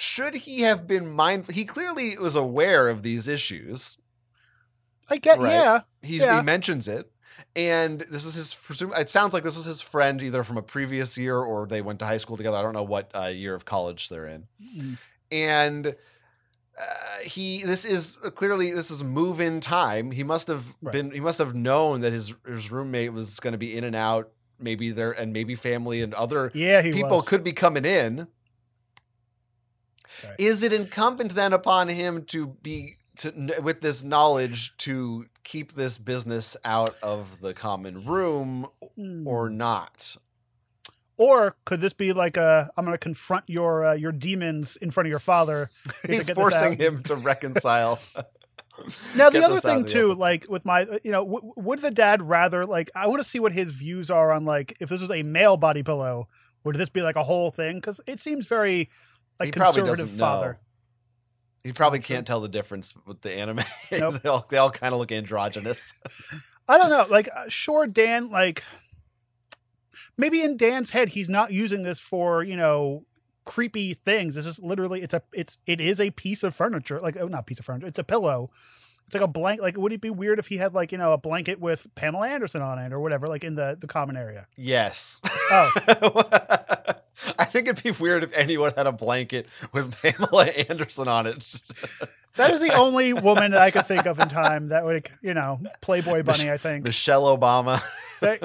[0.00, 1.54] Should he have been mindful?
[1.54, 3.98] He clearly was aware of these issues.
[5.10, 5.40] I get.
[5.40, 5.50] Right.
[5.50, 5.80] Yeah.
[6.02, 6.38] He, Yeah.
[6.38, 7.10] he mentions it.
[7.56, 10.62] And this is his presume it sounds like this is his friend either from a
[10.62, 12.56] previous year or they went to high school together.
[12.56, 14.46] I don't know what uh, year of college they're in.
[14.76, 14.98] Mm.
[15.32, 16.84] and uh,
[17.24, 20.92] he this is clearly this is move in time he must have Right.
[20.92, 23.96] been he must have known that his his roommate was going to be in and
[23.96, 24.30] out
[24.60, 27.28] maybe there and maybe family and other Yeah, people was.
[27.28, 28.28] could be coming in
[30.24, 30.34] Right.
[30.38, 33.32] is it incumbent then upon him to be to
[33.62, 39.26] with this knowledge to keep this business out of the common room Mm.
[39.26, 40.16] or not
[41.16, 44.90] Or could this be like a I'm going to confront your uh, your demons in
[44.90, 45.68] front of your father?
[46.06, 47.98] he's forcing him to reconcile
[49.16, 50.18] Now the other thing the too, open.
[50.18, 52.90] like with my, you know, w- would the dad rather like?
[52.94, 55.56] I want to see what his views are on like if this was a male
[55.56, 56.28] body pillow,
[56.62, 57.76] would this be like a whole thing?
[57.78, 58.88] Because it seems very
[59.40, 60.52] like he probably conservative doesn't father.
[60.52, 60.58] know
[61.64, 63.60] he probably can't tell the difference with the anime
[63.92, 64.22] Nope.
[64.22, 65.94] they all, they all kind of look androgynous
[66.70, 67.06] I don't know.
[67.10, 68.28] Like, uh, sure, Dan.
[68.30, 68.62] Like,
[70.18, 73.06] maybe in Dan's head he's not using this for you know
[73.46, 74.34] creepy things.
[74.34, 77.46] This is literally it's a it's it is a piece of furniture like oh not
[77.46, 78.50] piece of furniture it's a pillow.
[79.06, 79.62] It's like a blank.
[79.62, 82.28] Like, would it be weird if he had like you know a blanket with Pamela
[82.28, 84.46] Anderson on it or whatever, like in the the common area?
[84.54, 85.18] Yes.
[85.50, 86.22] Oh,
[87.38, 91.60] I think it'd be weird if anyone had a blanket with Pamela Anderson on it.
[92.36, 95.34] that is the only woman that I could think of in time that would you
[95.34, 96.50] know Playboy Bunny.
[96.50, 97.80] I think Michelle Obama.
[98.20, 98.40] They-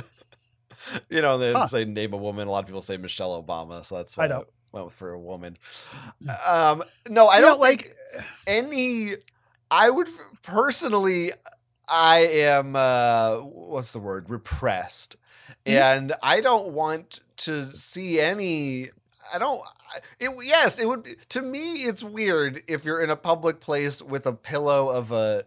[1.09, 1.65] you know, they Huh.
[1.67, 2.47] say name a woman.
[2.47, 4.47] A lot of people say Michelle Obama, so that's why I don't.
[4.71, 5.57] went for a woman.
[6.47, 9.13] Um, no, I you don't like like any.
[9.71, 10.09] I would
[10.43, 11.31] personally.
[11.89, 12.75] I am.
[12.75, 14.29] uh What's the word?
[14.29, 15.15] Repressed,
[15.65, 15.71] Mhm.
[15.73, 18.89] and I don't want to see any.
[19.33, 19.61] I don't.
[20.19, 21.03] It, yes, it would.
[21.03, 25.11] Be, to me, it's weird if you're in a public place with a pillow of
[25.11, 25.43] a,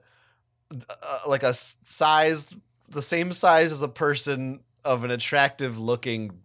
[0.73, 2.57] uh, like a sized,
[2.89, 6.39] the same size as a person of an attractive looking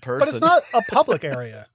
[0.00, 0.20] person.
[0.20, 1.66] but it's not a public area.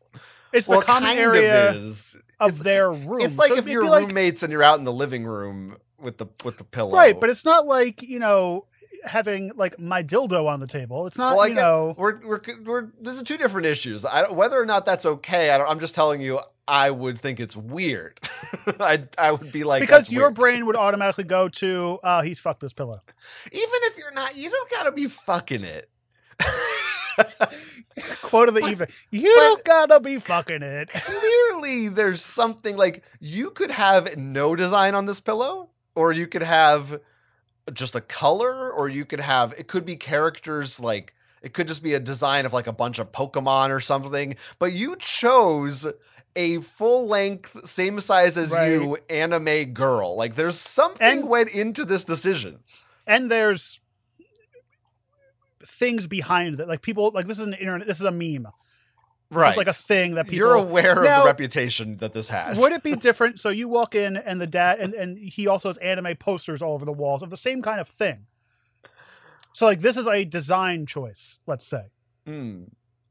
[0.53, 2.21] It's well, the common kind area of is.
[2.39, 3.21] of it's, their room.
[3.21, 5.77] it's like So if you're be like- roommates and you're out in the living room
[5.99, 6.95] with the with the pillow.
[6.95, 8.67] right, but it's not like you know
[9.05, 11.07] having like my dildo on the table.
[11.07, 11.93] It's not Well, you know.
[11.97, 14.05] we're we're we're these are two different issues.
[14.05, 15.51] I don't, whether or not that's okay.
[15.51, 16.39] I don't, I'm just telling you.
[16.65, 18.21] I would think it's weird.
[18.79, 22.39] I I would be like because your weird." brain would automatically go to, oh, he's
[22.39, 23.01] fucked this pillow.
[23.51, 25.89] even if you're not, you don't gotta be fucking it.
[28.21, 28.87] Quote of the But- evening.
[29.11, 30.89] You don't gotta be fucking it.
[30.93, 36.43] Clearly, there's something like you could have no design on this pillow, or you could
[36.43, 36.99] have
[37.71, 41.83] just a color, or you could have it could be characters like it could just
[41.83, 44.35] be a design of like a bunch of Pokemon or something.
[44.59, 45.85] But you chose
[46.35, 50.17] a full length, same size as you anime girl.
[50.17, 52.59] Like there's something And- went into this decision.
[53.05, 53.79] And there's
[55.65, 56.67] things behind that.
[56.67, 58.47] Like people like this is an internet this is a meme.
[59.33, 59.57] Right.
[59.57, 62.59] like a thing that people You're aware of the reputation that this has.
[62.59, 63.39] Would it be different?
[63.39, 66.73] So you walk in and the dad and, and he also has anime posters all
[66.73, 68.27] over the walls of the same kind of thing.
[69.53, 71.91] So like this is a design choice, let's say.
[72.25, 72.63] Hmm.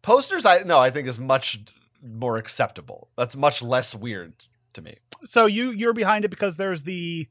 [0.03, 1.61] Posters, I no, I think is much
[2.03, 3.09] more acceptable.
[3.17, 4.97] That's much less weird to me.
[5.25, 7.29] So you you're behind it because there's the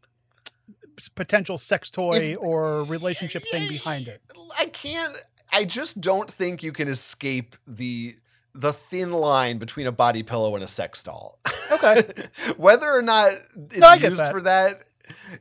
[1.16, 4.20] potential sex toy If- or relationship thing behind it.
[4.60, 5.18] I can't.
[5.54, 8.16] I just don't think you can escape the
[8.54, 11.40] the thin line between a body pillow and a sex doll.
[11.72, 12.04] Okay.
[12.58, 14.32] Whether or not it's No, used that.
[14.32, 14.84] for that,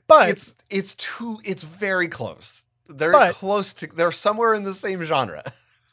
[0.07, 1.39] But it's it's too.
[1.45, 2.65] It's very close.
[2.89, 3.87] They're But- close to.
[3.87, 5.43] They're somewhere in the same genre.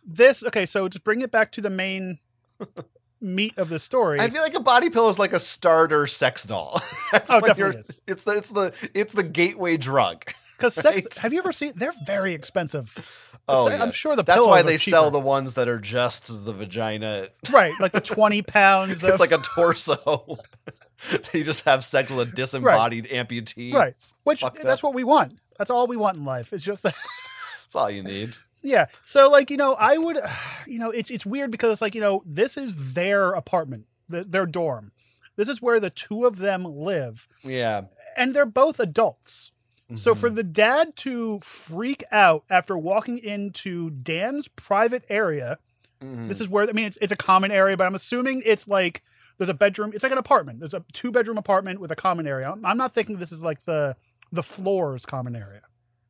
[0.05, 2.20] this okay, so just bring it back to the main
[3.22, 4.20] meat of the story.
[4.20, 6.80] I feel like a body pillow is like a starter sex doll.
[7.11, 8.01] That's Oh, definitely is.
[8.07, 10.24] It's the it's the it's the gateway drug.
[10.58, 11.14] Because sex, right?
[11.20, 11.74] have you ever seen?
[11.76, 13.39] They're very expensive.
[13.47, 13.91] Oh, I'm yeah.
[13.91, 17.28] sure the That's why they sell the ones that are just the vagina.
[17.51, 19.03] right, like the twenty pounds.
[19.03, 20.38] It's of, like a torso.
[21.32, 23.74] they just have sex with a disembodied amputee.
[23.74, 23.93] Right.
[24.24, 24.84] which that's up.
[24.84, 25.39] what we want.
[25.58, 26.53] That's all we want in life.
[26.53, 26.95] It's just that.
[27.64, 28.34] That's all you need.
[28.64, 28.86] Yeah.
[29.03, 30.18] So like, you know, I would
[30.68, 34.24] you know, it's it's weird because it's like, you know, this is their apartment, the,
[34.24, 34.91] their dorm.
[35.36, 37.84] This is where the two of them live Yeah.
[38.18, 39.51] and they're both adults.
[39.96, 40.18] So Mhm.
[40.18, 45.60] for the dad to freak out after walking into Dan's private area,
[46.04, 46.28] Mhm.
[46.28, 49.02] this is where I mean it's it's a common area, but I'm assuming it's like
[49.38, 49.92] there's a bedroom.
[49.94, 50.60] It's like an apartment.
[50.60, 52.50] There's a two bedroom apartment with a common area.
[52.50, 53.96] I'm- I'm not thinking this is like the
[54.32, 55.62] the floors common area.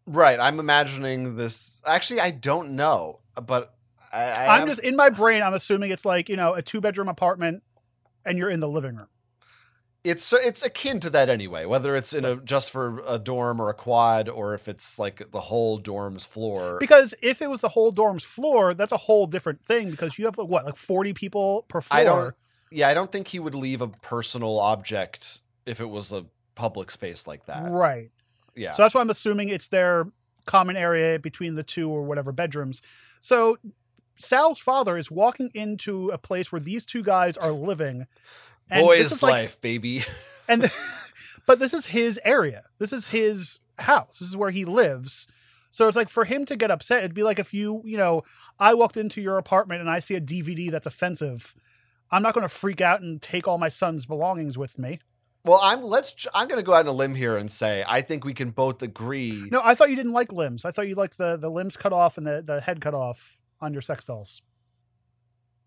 [0.07, 0.39] right.
[0.39, 1.81] I'm imagining this.
[1.85, 3.75] Actually, I don't know, but
[4.11, 5.43] I, I I'm have- just in my brain.
[5.43, 7.61] I'm assuming it's like you know a two bedroom apartment,
[8.25, 9.09] and you're in the living room.
[10.03, 11.65] It's so- it's akin to that anyway.
[11.65, 15.31] Whether it's in a just for a dorm or a quad, or if it's like
[15.31, 16.77] the whole dorm's floor.
[16.79, 19.91] Because if it was the whole dorm's floor, that's a whole different thing.
[19.91, 21.99] Because you have like, what like 40 people per floor.
[21.99, 22.35] I don't-
[22.71, 26.25] yeah, I don't think he would leave a personal object if it was a
[26.55, 27.69] public space like that.
[27.71, 28.09] right.
[28.55, 28.73] Yeah.
[28.73, 30.07] So that's why I'm assuming it's their
[30.45, 32.81] common area between the two or whatever bedrooms.
[33.19, 33.57] So
[34.17, 38.07] Sal's father is walking into a place where these two guys are living.
[38.69, 40.03] And Boy's is like- life, baby.
[40.49, 40.71] and
[41.45, 42.63] but this is his area.
[42.77, 44.19] This is his house.
[44.19, 45.27] This is where he lives.
[45.69, 48.23] So it's like for him to get upset, it'd be like if you, you know,
[48.59, 51.53] I walked into your apartment and I see a DVD that's offensive.
[52.09, 54.99] I'm not going to freak out and take all my son's belongings with me.
[55.43, 56.27] Well, I'm let's.
[56.33, 58.49] I'm going to go out on a limb here and say I think we can
[58.49, 59.47] both agree.
[59.51, 60.65] No, I thought you didn't like limbs.
[60.65, 63.39] I thought you liked the the limbs cut off and the the head cut off
[63.61, 64.41] on your sex dolls.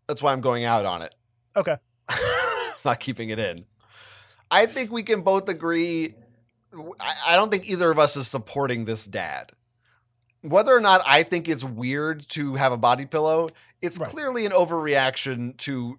[0.06, 1.14] That's why I'm going out on it.
[1.56, 1.76] Okay.
[2.84, 3.64] Not keeping it in.
[4.50, 6.14] I think we can both agree.
[7.00, 9.52] I, I don't think either of us is supporting this dad.
[10.42, 13.48] whether or not I think it's weird to have a body pillow,
[13.82, 14.08] it's Right.
[14.08, 15.98] clearly an overreaction to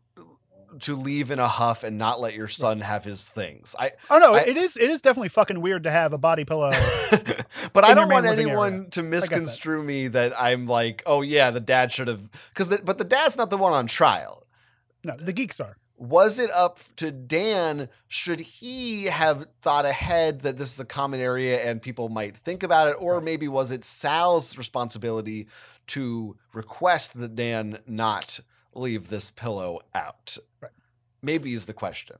[0.79, 3.75] to leave in a huff and not let your son have his things.
[3.77, 6.45] I Oh no, I- it is it is definitely fucking weird to have a body
[6.45, 6.71] pillow.
[7.73, 8.89] but I don't want anyone area.
[8.91, 9.07] to that.
[9.07, 13.35] misconstrue me that I'm like, oh yeah, the dad should have because but the dad's
[13.37, 14.47] not the one on trial.
[15.03, 15.75] no, the geeks are.
[16.01, 17.87] Was it up to Dan?
[18.07, 22.63] Should he have thought ahead that this is a common area and people might think
[22.63, 22.95] about it?
[22.99, 25.47] Or maybe was it Sal's responsibility
[25.87, 28.39] to request that Dan not
[28.73, 30.39] leave this pillow out?
[30.59, 30.71] Right.
[31.21, 32.17] Maybe is the question.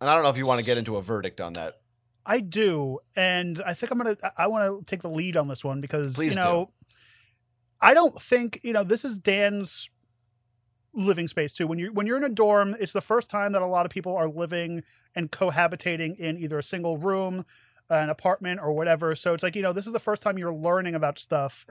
[0.00, 1.80] And I don't know if you want to get into a verdict on that.
[2.24, 4.16] I do, and I think I'm gonna.
[4.22, 6.70] I- I want to take the lead on this one because Please you know,
[7.80, 9.90] I don't think you know this is Dan's
[10.94, 11.66] living space too.
[11.66, 13.90] When you when you're in a dorm, it's the first time that a lot of
[13.90, 14.82] people are living
[15.14, 17.44] and cohabitating in either a single room,
[17.88, 19.14] an apartment, or whatever.
[19.14, 21.66] So it's like you know, this is the first time you're learning about stuff.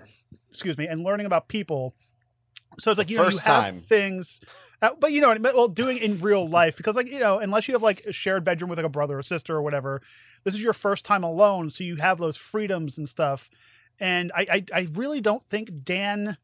[0.50, 1.96] Excuse me, and learning about people.
[2.80, 3.80] So it's like you know you have time.
[3.82, 4.40] things,
[4.82, 5.54] uh, but you know, what I mean?
[5.56, 8.44] well, doing in real life because like you know, unless you have like a shared
[8.46, 10.02] bedroom with like a brother or sister or whatever,
[10.46, 13.50] this is your first time alone, so you have those freedoms and stuff.
[14.00, 16.38] And I, I, I really don't think Dan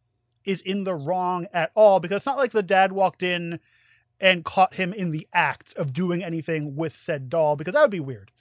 [0.48, 3.60] is in the wrong at all because it's not like the dad walked in
[4.20, 7.92] and caught him in the act of doing anything with said doll because that would
[7.92, 8.32] be weird.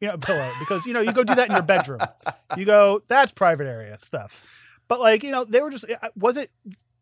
[0.00, 2.00] You know, pillow because you know you go do that in your bedroom.
[2.56, 4.78] You go that's private area stuff.
[4.88, 6.50] But like you know they were just uh, was it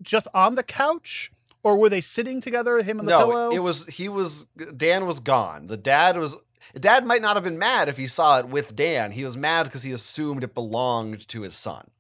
[0.03, 1.31] just on the couch
[1.63, 3.51] or were they sitting together him and the no, pillow?
[3.51, 4.45] it was he was
[4.77, 5.67] Dan was gone.
[5.67, 6.37] The dad was
[6.79, 9.11] dad might not have been mad if he saw it with Dan.
[9.11, 11.91] He was mad because he assumed it belonged to his son.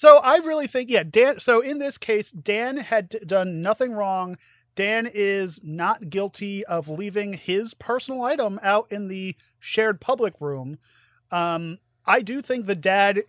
[0.00, 1.40] So I really think, yeah, Dan.
[1.40, 4.38] So in this case, Dan had done nothing wrong.
[4.74, 10.78] Dan is not guilty of leaving his personal item out in the shared public room.
[11.30, 13.24] Um, I do think the dad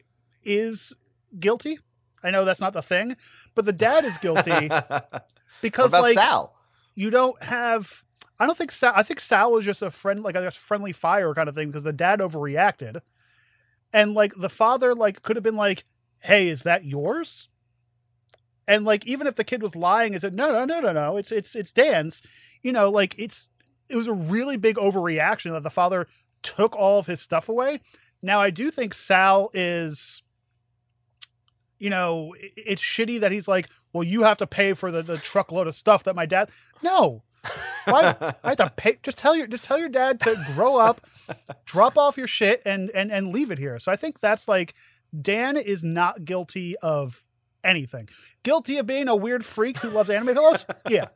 [0.46, 0.96] is
[1.38, 1.78] guilty.
[2.24, 3.18] I know that's not the thing,
[3.54, 4.70] but the dad is guilty
[5.62, 6.56] because, about like, Sal?
[6.96, 8.06] you don't have.
[8.40, 8.94] I don't think Sal.
[8.96, 11.84] I think Sal was just a friend, like a friendly fire kind of thing, because
[11.84, 13.02] the dad overreacted,
[13.92, 15.84] and like the father, like could have been like,
[16.22, 17.48] "Hey, is that yours?"
[18.68, 21.18] And like even if the kid was lying, and said, "No, no, no, no, no,
[21.18, 22.22] it's it's it's Dan's,"
[22.62, 23.50] you know, like it's
[23.90, 26.08] it was a really big overreaction that the father
[26.42, 27.82] took all of his stuff away.
[28.22, 30.24] Now I do think Sal is.
[31.80, 35.18] You know, it's shitty that he's like, well, you have to pay for the, the
[35.18, 36.52] truckload of stuff that my dad.
[36.84, 37.24] No,
[37.86, 38.98] why I have to pay.
[39.04, 41.02] Just tell your just tell your dad to grow up,
[41.66, 43.80] drop off your shit, and and and leave it here.
[43.80, 44.74] So I think that's like
[45.20, 47.24] Dan is not guilty of
[47.64, 48.10] anything.
[48.44, 50.66] Guilty of being a weird freak who loves anime pillows.
[50.90, 51.08] Yeah,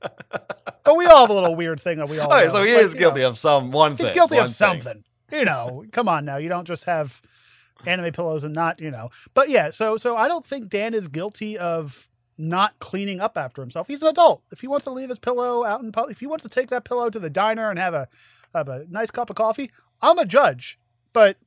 [0.84, 2.32] but we all have a little weird thing that we all.
[2.32, 4.08] Oh, okay, so he Like, is guilty know, of some one thing.
[4.08, 4.54] He's guilty of thing.
[4.54, 5.04] something.
[5.32, 6.38] You know, come on now.
[6.38, 7.22] You don't just have
[7.86, 9.10] anime pillows and not you know.
[9.34, 13.62] But yeah, so so I don't think Dan is guilty of not cleaning up after
[13.62, 13.88] himself.
[13.88, 14.44] He's an adult.
[14.52, 16.70] If he wants to leave his pillow out in public, if he wants to take
[16.70, 18.08] that pillow to the diner and have a
[18.54, 19.72] have a nice cup of coffee,
[20.02, 20.78] I'm a judge.
[21.12, 21.38] But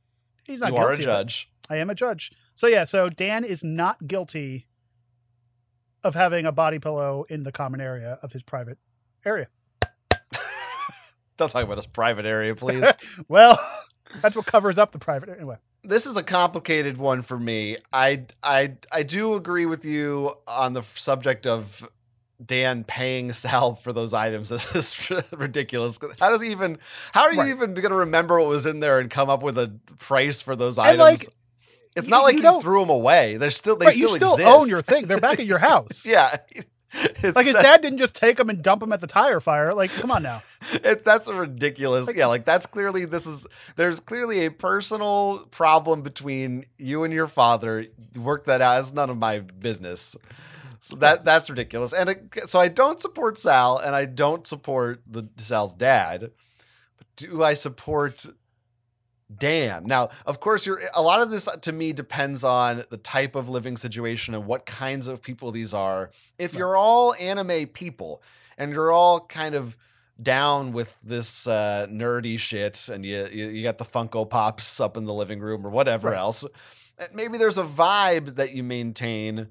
[0.44, 0.90] he's not You guilty.
[0.90, 1.48] are a judge.
[1.70, 2.32] I am a judge.
[2.54, 4.66] So yeah, so Dan is not guilty
[6.04, 8.78] of having a body pillow in the common area of his private
[9.24, 9.48] area.
[11.36, 12.84] Don't talk about his private area, please.
[13.28, 13.58] Well,
[14.22, 15.56] that's what covers up the private anyway.
[15.84, 17.76] this is a complicated one for me.
[17.92, 21.88] I I I do agree with you on the subject of
[22.44, 24.48] Dan paying Sal for those items.
[24.48, 25.98] This is ridiculous.
[26.18, 26.78] How does he even?
[27.12, 27.48] How are you Right.
[27.50, 30.56] even going to remember what was in there and come up with a price for
[30.56, 31.00] those And, items?
[31.26, 31.34] like,
[31.96, 33.36] it's you- not like you you, don't- them away.
[33.36, 34.48] They're still they Right, still you still exist.
[34.48, 35.06] own your thing.
[35.06, 36.04] They're back at your house.
[36.06, 36.34] yeah.
[36.90, 39.72] It's, Like his dad didn't just take them and dump them at the tire fire.
[39.72, 40.40] Like, come on now.
[40.72, 46.00] it's that's a ridiculous yeah like that's clearly this is there's clearly a personal problem
[46.02, 47.84] between you and your father
[48.16, 50.16] work that out it's none of my business
[50.80, 55.00] so that that's ridiculous and it, so i don't support sal and i don't support
[55.06, 56.30] the sal's dad
[56.98, 58.26] but do i support
[59.36, 59.84] Dan.
[59.84, 63.48] Now, of course, you're a lot of this to me depends on the type of
[63.48, 66.10] living situation and what kinds of people these are.
[66.38, 68.22] If you're all anime people
[68.56, 69.76] and you're all kind of
[70.20, 74.96] down with this uh, nerdy shit, and you, you you got the Funko Pops up
[74.96, 76.18] in the living room or whatever Right.
[76.18, 79.48] else, uh, maybe there's a vibe that you maintain.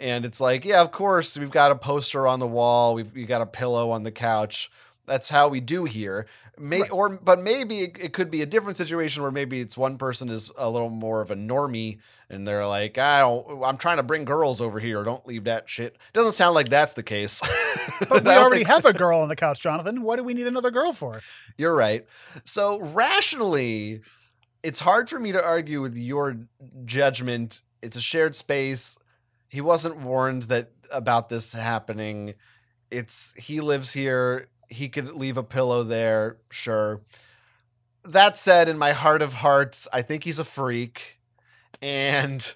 [0.00, 3.24] And it's like, yeah, of course, we've got a poster on the wall, we've we
[3.26, 4.70] got a pillow on the couch.
[5.10, 6.26] That's how we do here.
[6.56, 6.92] May Right.
[6.92, 10.28] or but maybe it, it could be a different situation where maybe it's one person
[10.28, 11.98] is a little more of a normie
[12.28, 15.02] and they're like, I don't, I'm trying to bring girls over here.
[15.02, 15.96] Don't leave that shit.
[16.12, 17.42] Doesn't sound like that's the case.
[18.08, 20.02] But we already think- have a girl on the couch, Jonathan.
[20.02, 21.20] What do we need another girl for?
[21.58, 22.06] You're right.
[22.44, 24.02] So rationally,
[24.62, 26.36] it's hard for me to argue with your
[26.84, 28.96] judgment It's a shared space.
[29.48, 32.34] He wasn't warned that about this happening.
[32.92, 34.46] It's he lives here.
[34.70, 37.00] He could leave a pillow there, sure.
[38.04, 41.18] That said, in my heart of hearts, I think he's a freak,
[41.82, 42.54] and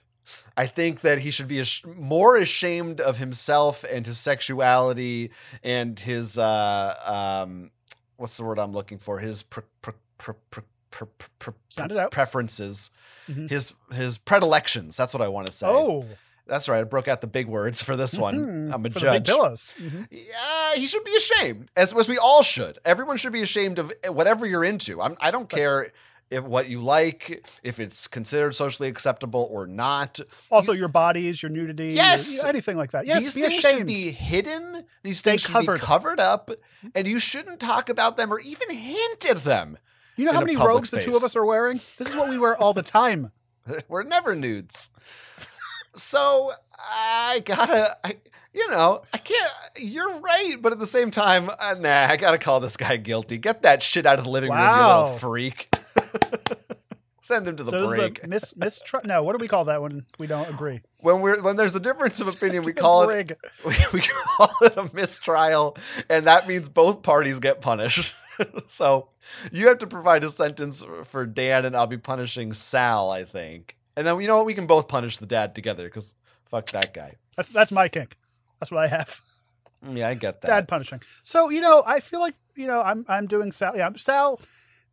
[0.56, 5.30] I think that he should be ash- more ashamed of himself and his sexuality
[5.62, 7.70] and his uh, um,
[8.16, 9.18] what's the word I'm looking for?
[9.18, 11.06] His pre- pre- pre- pre- pre-
[11.38, 12.10] pre- Sound it out.
[12.10, 12.90] preferences,
[13.28, 13.50] Mhm.
[13.50, 14.96] his his predilections.
[14.96, 15.66] That's what I want to say.
[15.66, 16.06] Oh,
[16.46, 16.80] that's right.
[16.80, 18.68] I broke out the big words for this one.
[18.68, 19.26] mhm, I'm a for judge.
[19.26, 19.72] pillows.
[19.78, 20.06] Mhm.
[20.10, 22.78] Yeah, he should be ashamed, as, as we all should.
[22.84, 25.00] Everyone should be ashamed of whatever you're into.
[25.00, 25.92] I'm, I don't care
[26.30, 30.18] if what you like, if it's considered socially acceptable or not.
[30.50, 32.42] Also, your bodies, your nudity, your- Yes!
[32.44, 33.06] anything like that.
[33.06, 33.78] Yes, These be things ashamed.
[33.80, 34.84] should be hidden.
[35.02, 35.80] These Stay things should covered.
[35.80, 36.50] be covered up,
[36.94, 39.78] and you shouldn't talk about them or even hint at them.
[40.16, 41.76] you know how many robes the two of us are wearing?
[41.98, 43.30] This is what we wear all the time.
[43.88, 44.90] We're never nudes.
[45.96, 48.14] So I gotta, I,
[48.52, 49.52] you know, I can't.
[49.78, 53.38] You're right, but at the same time, uh, nah, I gotta call this guy guilty.
[53.38, 55.02] Get that shit out of the living room, you Wow.
[55.04, 55.68] little freak.
[57.20, 58.20] Send him to the so this brig.
[58.22, 60.82] is mis mistru- No, what do we call that when we don't agree?
[61.00, 63.32] when we're when there's a difference of opinion, we call it
[63.66, 65.74] we, we call it a mistrial,
[66.10, 68.14] and that means both parties get punished.
[68.66, 69.08] so
[69.52, 73.76] you have to provide a sentence for Dan, and I'll be punishing Sal, I think.
[73.96, 74.46] And then you know what?
[74.46, 76.14] We can both punish the dad together because
[76.46, 77.14] fuck that guy.
[77.36, 78.16] That's that's my kink.
[78.60, 79.20] That's what I have.
[79.84, 80.48] Mm, yeah, I get that.
[80.48, 81.00] Dad punishing.
[81.22, 83.76] So you know, I feel like you know, I'm I'm doing Sal.
[83.76, 84.40] Yeah, Sal.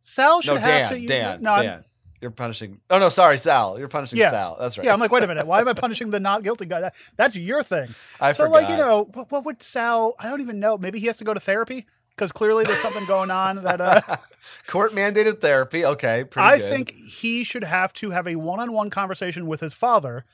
[0.00, 0.98] Sal should no, have to.
[0.98, 1.84] use- Dan, no, I'm- Dan.
[2.20, 2.80] You're punishing.
[2.88, 3.80] Oh no, sorry, Sal.
[3.80, 4.30] You're punishing Yeah.
[4.30, 4.56] Sal.
[4.60, 4.84] That's right.
[4.84, 5.44] Yeah, I'm like, wait a minute.
[5.44, 6.80] Why am I punishing the not guilty guy?
[6.80, 7.88] That, that's your thing.
[8.20, 8.52] I so, forgot.
[8.52, 10.14] like, you know, what, what would Sal?
[10.20, 10.78] I don't even know.
[10.78, 11.84] Maybe he has to go to therapy
[12.14, 13.80] because clearly there's something going on that.
[13.80, 14.00] Uh,
[14.66, 15.84] court mandated therapy.
[15.84, 16.70] Okay, pretty I good.
[16.70, 20.24] think he should have to have a one-on-one conversation with his father,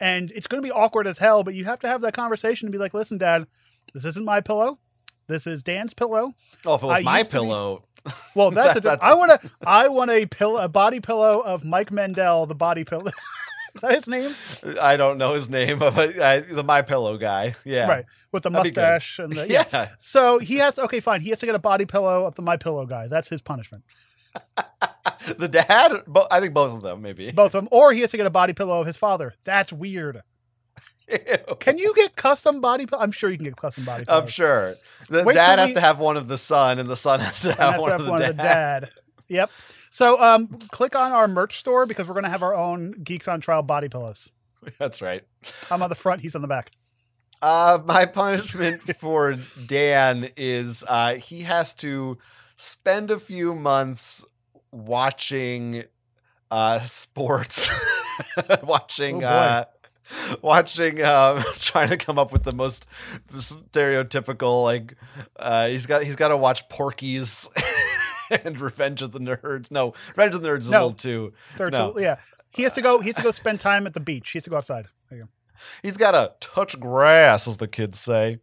[0.00, 1.42] and it's going to be awkward as hell.
[1.44, 3.46] But you have to have that conversation and be like, "Listen, Dad,
[3.94, 4.78] this isn't my pillow.
[5.28, 6.34] This is Dan's pillow.
[6.66, 7.84] Oh, if it was I my to be- pillow,
[8.34, 9.50] Well, that's, That- a, that's- I want to.
[9.66, 13.06] I want a pillow, a body pillow of Mike Mendel, the body pillow.
[13.74, 14.34] is that his name?
[14.80, 17.54] I don't know his name, but uh, the my pillow guy.
[17.64, 19.64] Yeah, Right, with the That'd mustache and the yeah.
[19.72, 19.88] Yeah.
[19.98, 21.20] So he has okay, fine.
[21.20, 23.08] He has to get a body pillow of the my pillow guy.
[23.08, 23.84] That's his punishment.
[25.38, 26.02] the dad.
[26.06, 27.32] Bo- I think both of them, maybe.
[27.32, 29.34] Both of them, or he has to get a body pillow of his father.
[29.44, 30.22] That's weird.
[31.10, 31.54] Ew.
[31.60, 32.86] Can you get custom body?
[32.86, 33.02] Pillow?
[33.02, 34.22] I'm sure you can get custom body pillows.
[34.22, 34.74] I'm sure.
[35.08, 37.42] The Wait dad has we- to have one of the son, and the son has
[37.42, 38.90] to have one, have of the, one of the dad.
[39.28, 39.50] Yep.
[39.92, 43.42] So um, click on our merch store because we're gonna have our own Geeks on
[43.42, 44.30] Trial body pillows.
[44.78, 45.22] That's right.
[45.70, 46.22] I'm on the front.
[46.22, 46.70] He's on the back.
[47.42, 49.36] Uh, my punishment for
[49.66, 52.16] Dan is uh, he has to
[52.56, 54.24] spend a few months
[54.70, 55.84] watching
[56.50, 57.70] uh, sports,
[58.62, 59.22] watching.
[59.22, 59.64] Oh, uh,
[60.42, 62.86] Watching, um, trying to come up with the most
[63.28, 64.96] the stereotypical like,
[65.38, 67.48] uh, he's got he's got to watch Porky's
[68.44, 69.70] and Revenge of the Nerds.
[69.70, 70.78] No, Revenge of the Nerds is a No.
[70.86, 71.32] little too.
[71.58, 71.98] No.
[71.98, 72.18] yeah.
[72.50, 73.00] He has to go.
[73.00, 74.30] He has to go spend time at the beach.
[74.30, 74.86] He has to go outside.
[75.08, 75.30] There you go.
[75.82, 78.40] He's got to touch grass, as the kids say.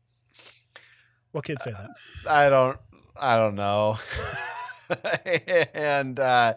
[1.32, 1.90] What kids say that?
[2.30, 2.78] I don't
[3.20, 3.98] I don't know.
[5.74, 6.54] and uh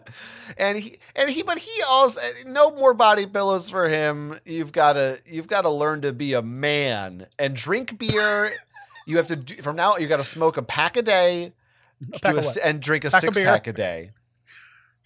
[0.57, 4.35] and he and he but he also no more body pillows for him.
[4.45, 8.51] You've got to you've got to learn to be a man and drink beer.
[9.05, 11.53] you have to do, from now you got to smoke a pack a day A
[12.01, 14.11] do a and drink a Pack six pack a day.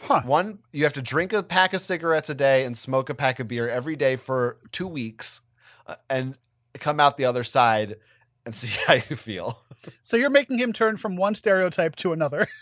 [0.02, 0.22] Huh.
[0.26, 3.40] One you have to drink a pack of cigarettes a day and smoke a pack
[3.40, 5.42] of beer every day for 2 weeks
[5.88, 6.38] uh, and
[6.76, 7.96] come out the other side
[8.46, 9.60] and see how you feel.
[10.04, 12.48] So you're making him turn from one stereotype to another.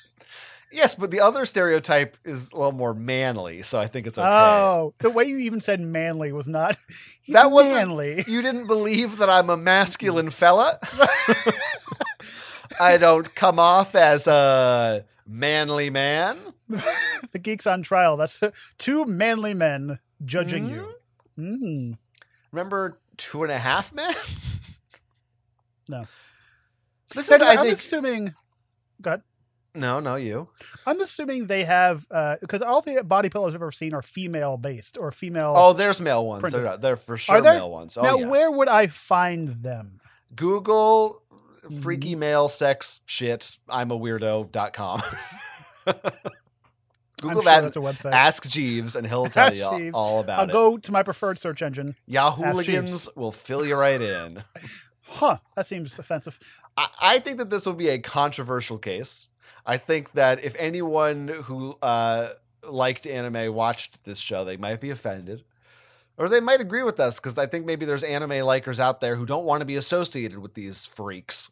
[0.71, 4.27] Yes, but the other stereotype is a little more manly, so I think it's okay.
[4.27, 6.75] Oh, the way you even said manly was not.
[7.29, 8.23] That wasn't- manly.
[8.27, 10.79] You didn't believe that I'm a masculine fella?
[12.79, 16.37] I don't come off as a manly man.
[17.31, 18.17] the geeks on trial.
[18.17, 18.41] That's
[18.77, 20.95] two manly men judging you.
[21.37, 21.97] Mm.
[22.51, 24.13] Remember Two and a Half Men?
[25.87, 26.07] No.
[27.13, 27.73] This is, I I'm think.
[27.73, 28.33] assuming.
[28.99, 29.21] Go ahead.
[29.75, 30.49] No, no, you.
[30.87, 32.07] I'm assuming they have
[32.41, 35.53] because all the body pillows I've ever seen are female based or female.
[35.55, 36.51] Oh, there's male ones.
[36.51, 37.97] They're, they're for sure male ones.
[37.97, 38.27] Oh, now yes.
[38.31, 39.99] where would I find them?
[40.35, 41.24] Google Mm-hmm.
[41.81, 43.57] Freaky male sex shit.
[43.69, 45.01] I'm a weirdo.com.
[47.21, 47.61] Google sure that.
[47.61, 48.11] that's a website.
[48.11, 50.51] Ask Jeeves and he'll tell you all about I'll it.
[50.51, 51.95] go to my preferred search engine.
[52.07, 54.43] Yahooligans will fill you right in.
[55.07, 55.37] Huh?
[55.55, 56.39] That seems offensive.
[56.75, 59.27] I, I think that this will be a controversial case.
[59.63, 62.29] I think that if anyone who uh,
[62.67, 65.43] liked anime watched this show, they might be offended.
[66.17, 69.15] Or they might agree with us because I think maybe there's anime likers out there
[69.15, 71.51] who don't want to be associated with these freaks.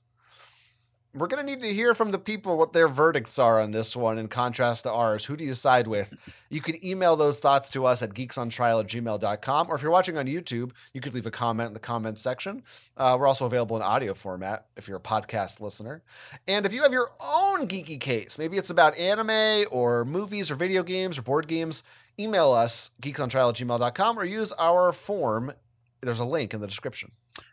[1.16, 3.95] We're going to need to hear from the people what their verdicts are on this
[3.95, 5.26] one in contrast to ours.
[5.26, 6.16] Who do you side with?
[6.49, 9.68] You can email those thoughts to us at geeksontrial at gmail.com.
[9.70, 12.64] Or if you're watching on YouTube, you could leave a comment in the comment section.
[12.97, 16.01] Uh, we're also available in audio format if you're a podcast listener.
[16.47, 20.55] And if you have your own geeky case, maybe it's about anime or movies or
[20.55, 21.84] video games or board games,
[22.20, 25.53] email us geeksontrial at gmail.com or use our form.
[26.01, 27.11] There's a link in the description.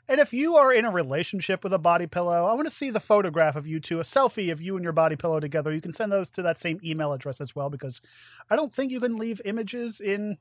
[0.08, 2.90] And if you are in a relationship with a body pillow, I want to see
[2.90, 5.72] the photograph of you two, a selfie of you and your body pillow together.
[5.72, 8.00] You can send those to that same email address as well because
[8.50, 10.38] I don't think you can leave images in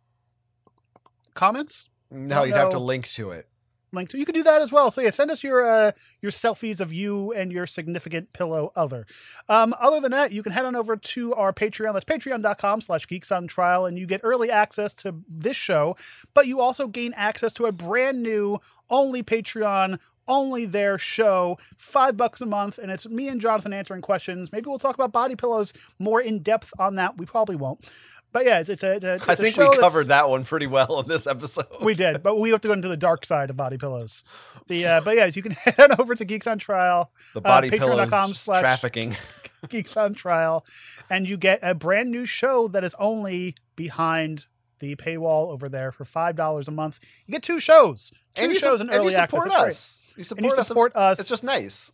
[1.34, 1.90] comments.
[2.12, 3.49] No, you'd have to link to it.
[3.92, 4.92] Link to you can do that as well.
[4.92, 9.06] So yeah, send us your uh, your selfies of you and your significant pillow other.
[9.48, 11.94] Um, other than that, you can head on over to our Patreon.
[11.94, 15.96] That's patreon.com slash geeks on trial, and you get early access to this show,
[16.34, 18.60] but you also gain access to a brand new
[18.90, 24.02] only Patreon only their show, five bucks a month, and it's me and Jonathan answering
[24.02, 24.52] questions.
[24.52, 27.18] Maybe we'll talk about body pillows more in depth on that.
[27.18, 27.84] We probably won't.
[28.32, 28.94] But yeah, it's, it's a.
[28.94, 31.66] It's a it's I think we covered that one pretty well in this episode.
[31.84, 34.24] We did, but we have to go into the dark side of body pillows.
[34.68, 37.78] The uh, but yeah, you can head over to Geeks on Trial, the body uh,
[37.78, 39.16] pillow slash trafficking,
[39.70, 40.66] Geeks on Trial,
[41.10, 44.46] and you get a brand new show that is only behind
[44.78, 47.00] the paywall over there for five dollars a month.
[47.26, 49.68] You get two shows, two and shows early and you support access.
[49.68, 50.02] Us.
[50.18, 51.20] You support, and you support us.
[51.20, 51.92] It's just nice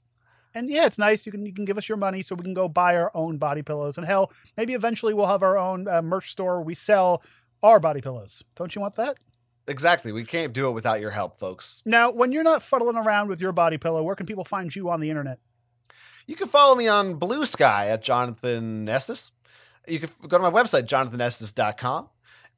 [0.56, 1.26] and yeah, it's nice.
[1.26, 3.38] You can you can give us your money so we can go buy our own
[3.38, 3.97] body pillows.
[3.97, 6.56] And hell, maybe eventually we'll have our own uh, merch store.
[6.56, 7.22] Where we sell
[7.62, 8.43] our body pillows.
[8.56, 9.18] Don't you want that?
[9.68, 10.12] Exactly.
[10.12, 11.82] We can't do it without your help, folks.
[11.86, 14.89] Now, when you're not fuddling around with your body pillow, where can people find you
[14.89, 15.39] on the internet?
[16.28, 19.32] You can follow me on Bluesky at Jonathan Estes.
[19.88, 22.10] You can go to my website, jonathanestes.com.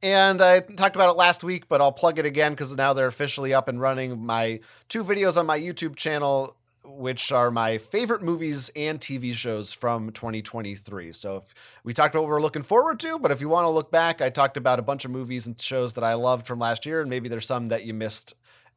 [0.03, 3.07] And I talked about it last week, but I'll plug it again because now they're
[3.07, 4.23] officially up and running.
[4.25, 6.55] My two videos on my YouTube channel
[6.87, 11.11] which are my favorite movies and TV shows from 2023.
[11.11, 13.69] So if we talked about what we're looking forward to, but if you want to
[13.69, 16.59] look back, I talked about a bunch of movies and shows that I loved from
[16.59, 18.33] last year, and maybe there's some that you missed,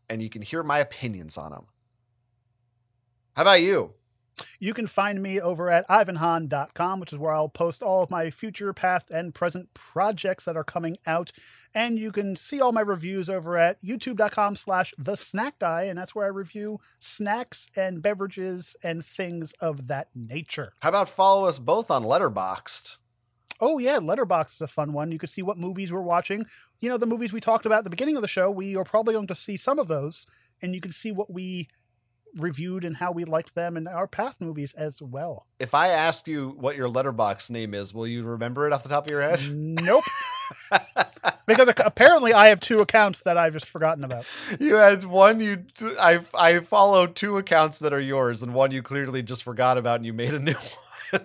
[0.09, 1.67] and you can hear my opinions on them.
[3.37, 3.95] How about you?
[4.59, 8.31] You can find me over at ivanhan.com, which is where I'll post all of my
[8.31, 11.33] future, past, and present projects that are coming out.
[11.75, 15.99] And you can see all my reviews over at youtube.com slash the snack guy, and
[15.99, 20.73] that's where I review snacks and beverages and things of that nature.
[20.81, 22.99] How about follow us both on Letterboxd?
[23.61, 25.13] Oh yeah, Letterboxd is a fun one.
[25.13, 26.47] You can see what movies we're watching.
[26.81, 28.85] You know, the movies we talked about at the beginning of the show, we are
[28.85, 30.27] probably going to see some of those,
[30.63, 31.69] and you can see what we
[32.37, 35.47] reviewed and how we liked them and our past movies as well.
[35.59, 38.89] If I ask you what your Letterboxd name is, will you remember it off the
[38.89, 39.41] top of your head?
[39.51, 40.05] Nope.
[41.47, 44.27] because apparently I have two accounts that I've just forgotten about.
[44.61, 45.65] You had one you
[46.01, 49.97] I I follow two accounts that are yours and one you clearly just forgot about
[49.97, 50.55] and you made a new
[51.11, 51.25] one.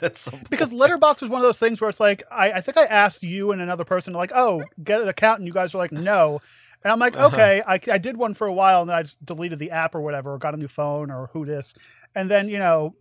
[0.50, 3.24] because Letterboxd was one of those things where it's like I, I think I asked
[3.24, 6.42] you and another person like, oh, get an account, and you guys were like, no.
[6.86, 7.36] And I'm like, uh-huh.
[7.36, 9.96] okay, I, I did one for a while and then I just deleted the app
[9.96, 11.74] or whatever, or got a new phone or who this.
[12.14, 12.96] And then, you know,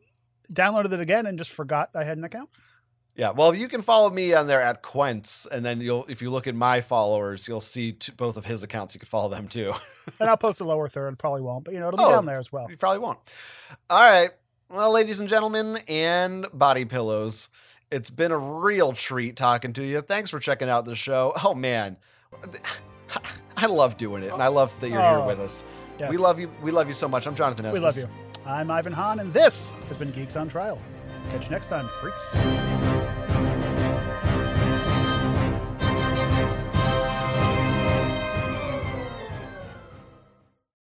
[0.50, 2.48] downloaded it again and just forgot I had an account.
[3.14, 6.30] Yeah, well, you can follow me on there at Quents, and then you'll if you
[6.30, 8.92] look at my followers, you'll see t- both of his accounts.
[8.92, 9.72] You can follow them too.
[10.18, 11.16] and I'll post a lower third.
[11.16, 12.68] Probably won't, but you know it'll be oh, down there as well.
[12.68, 13.20] You probably won't.
[13.88, 14.30] All right,
[14.68, 17.50] well, ladies and gentlemen, and body pillows,
[17.92, 20.00] it's been a real treat talking to you.
[20.00, 21.34] Thanks for checking out the show.
[21.44, 21.96] Oh man.
[23.56, 25.64] I love doing it, and I love that you're oh, here with us.
[25.98, 26.10] Yes.
[26.10, 26.50] We love you.
[26.62, 27.26] We love you so much.
[27.26, 27.80] I'm Jonathan Estes.
[27.80, 28.08] We love you.
[28.46, 30.78] I'm Ivan Hahn, and this has been Geeks on Trial.
[31.30, 32.34] Catch you next time, freaks.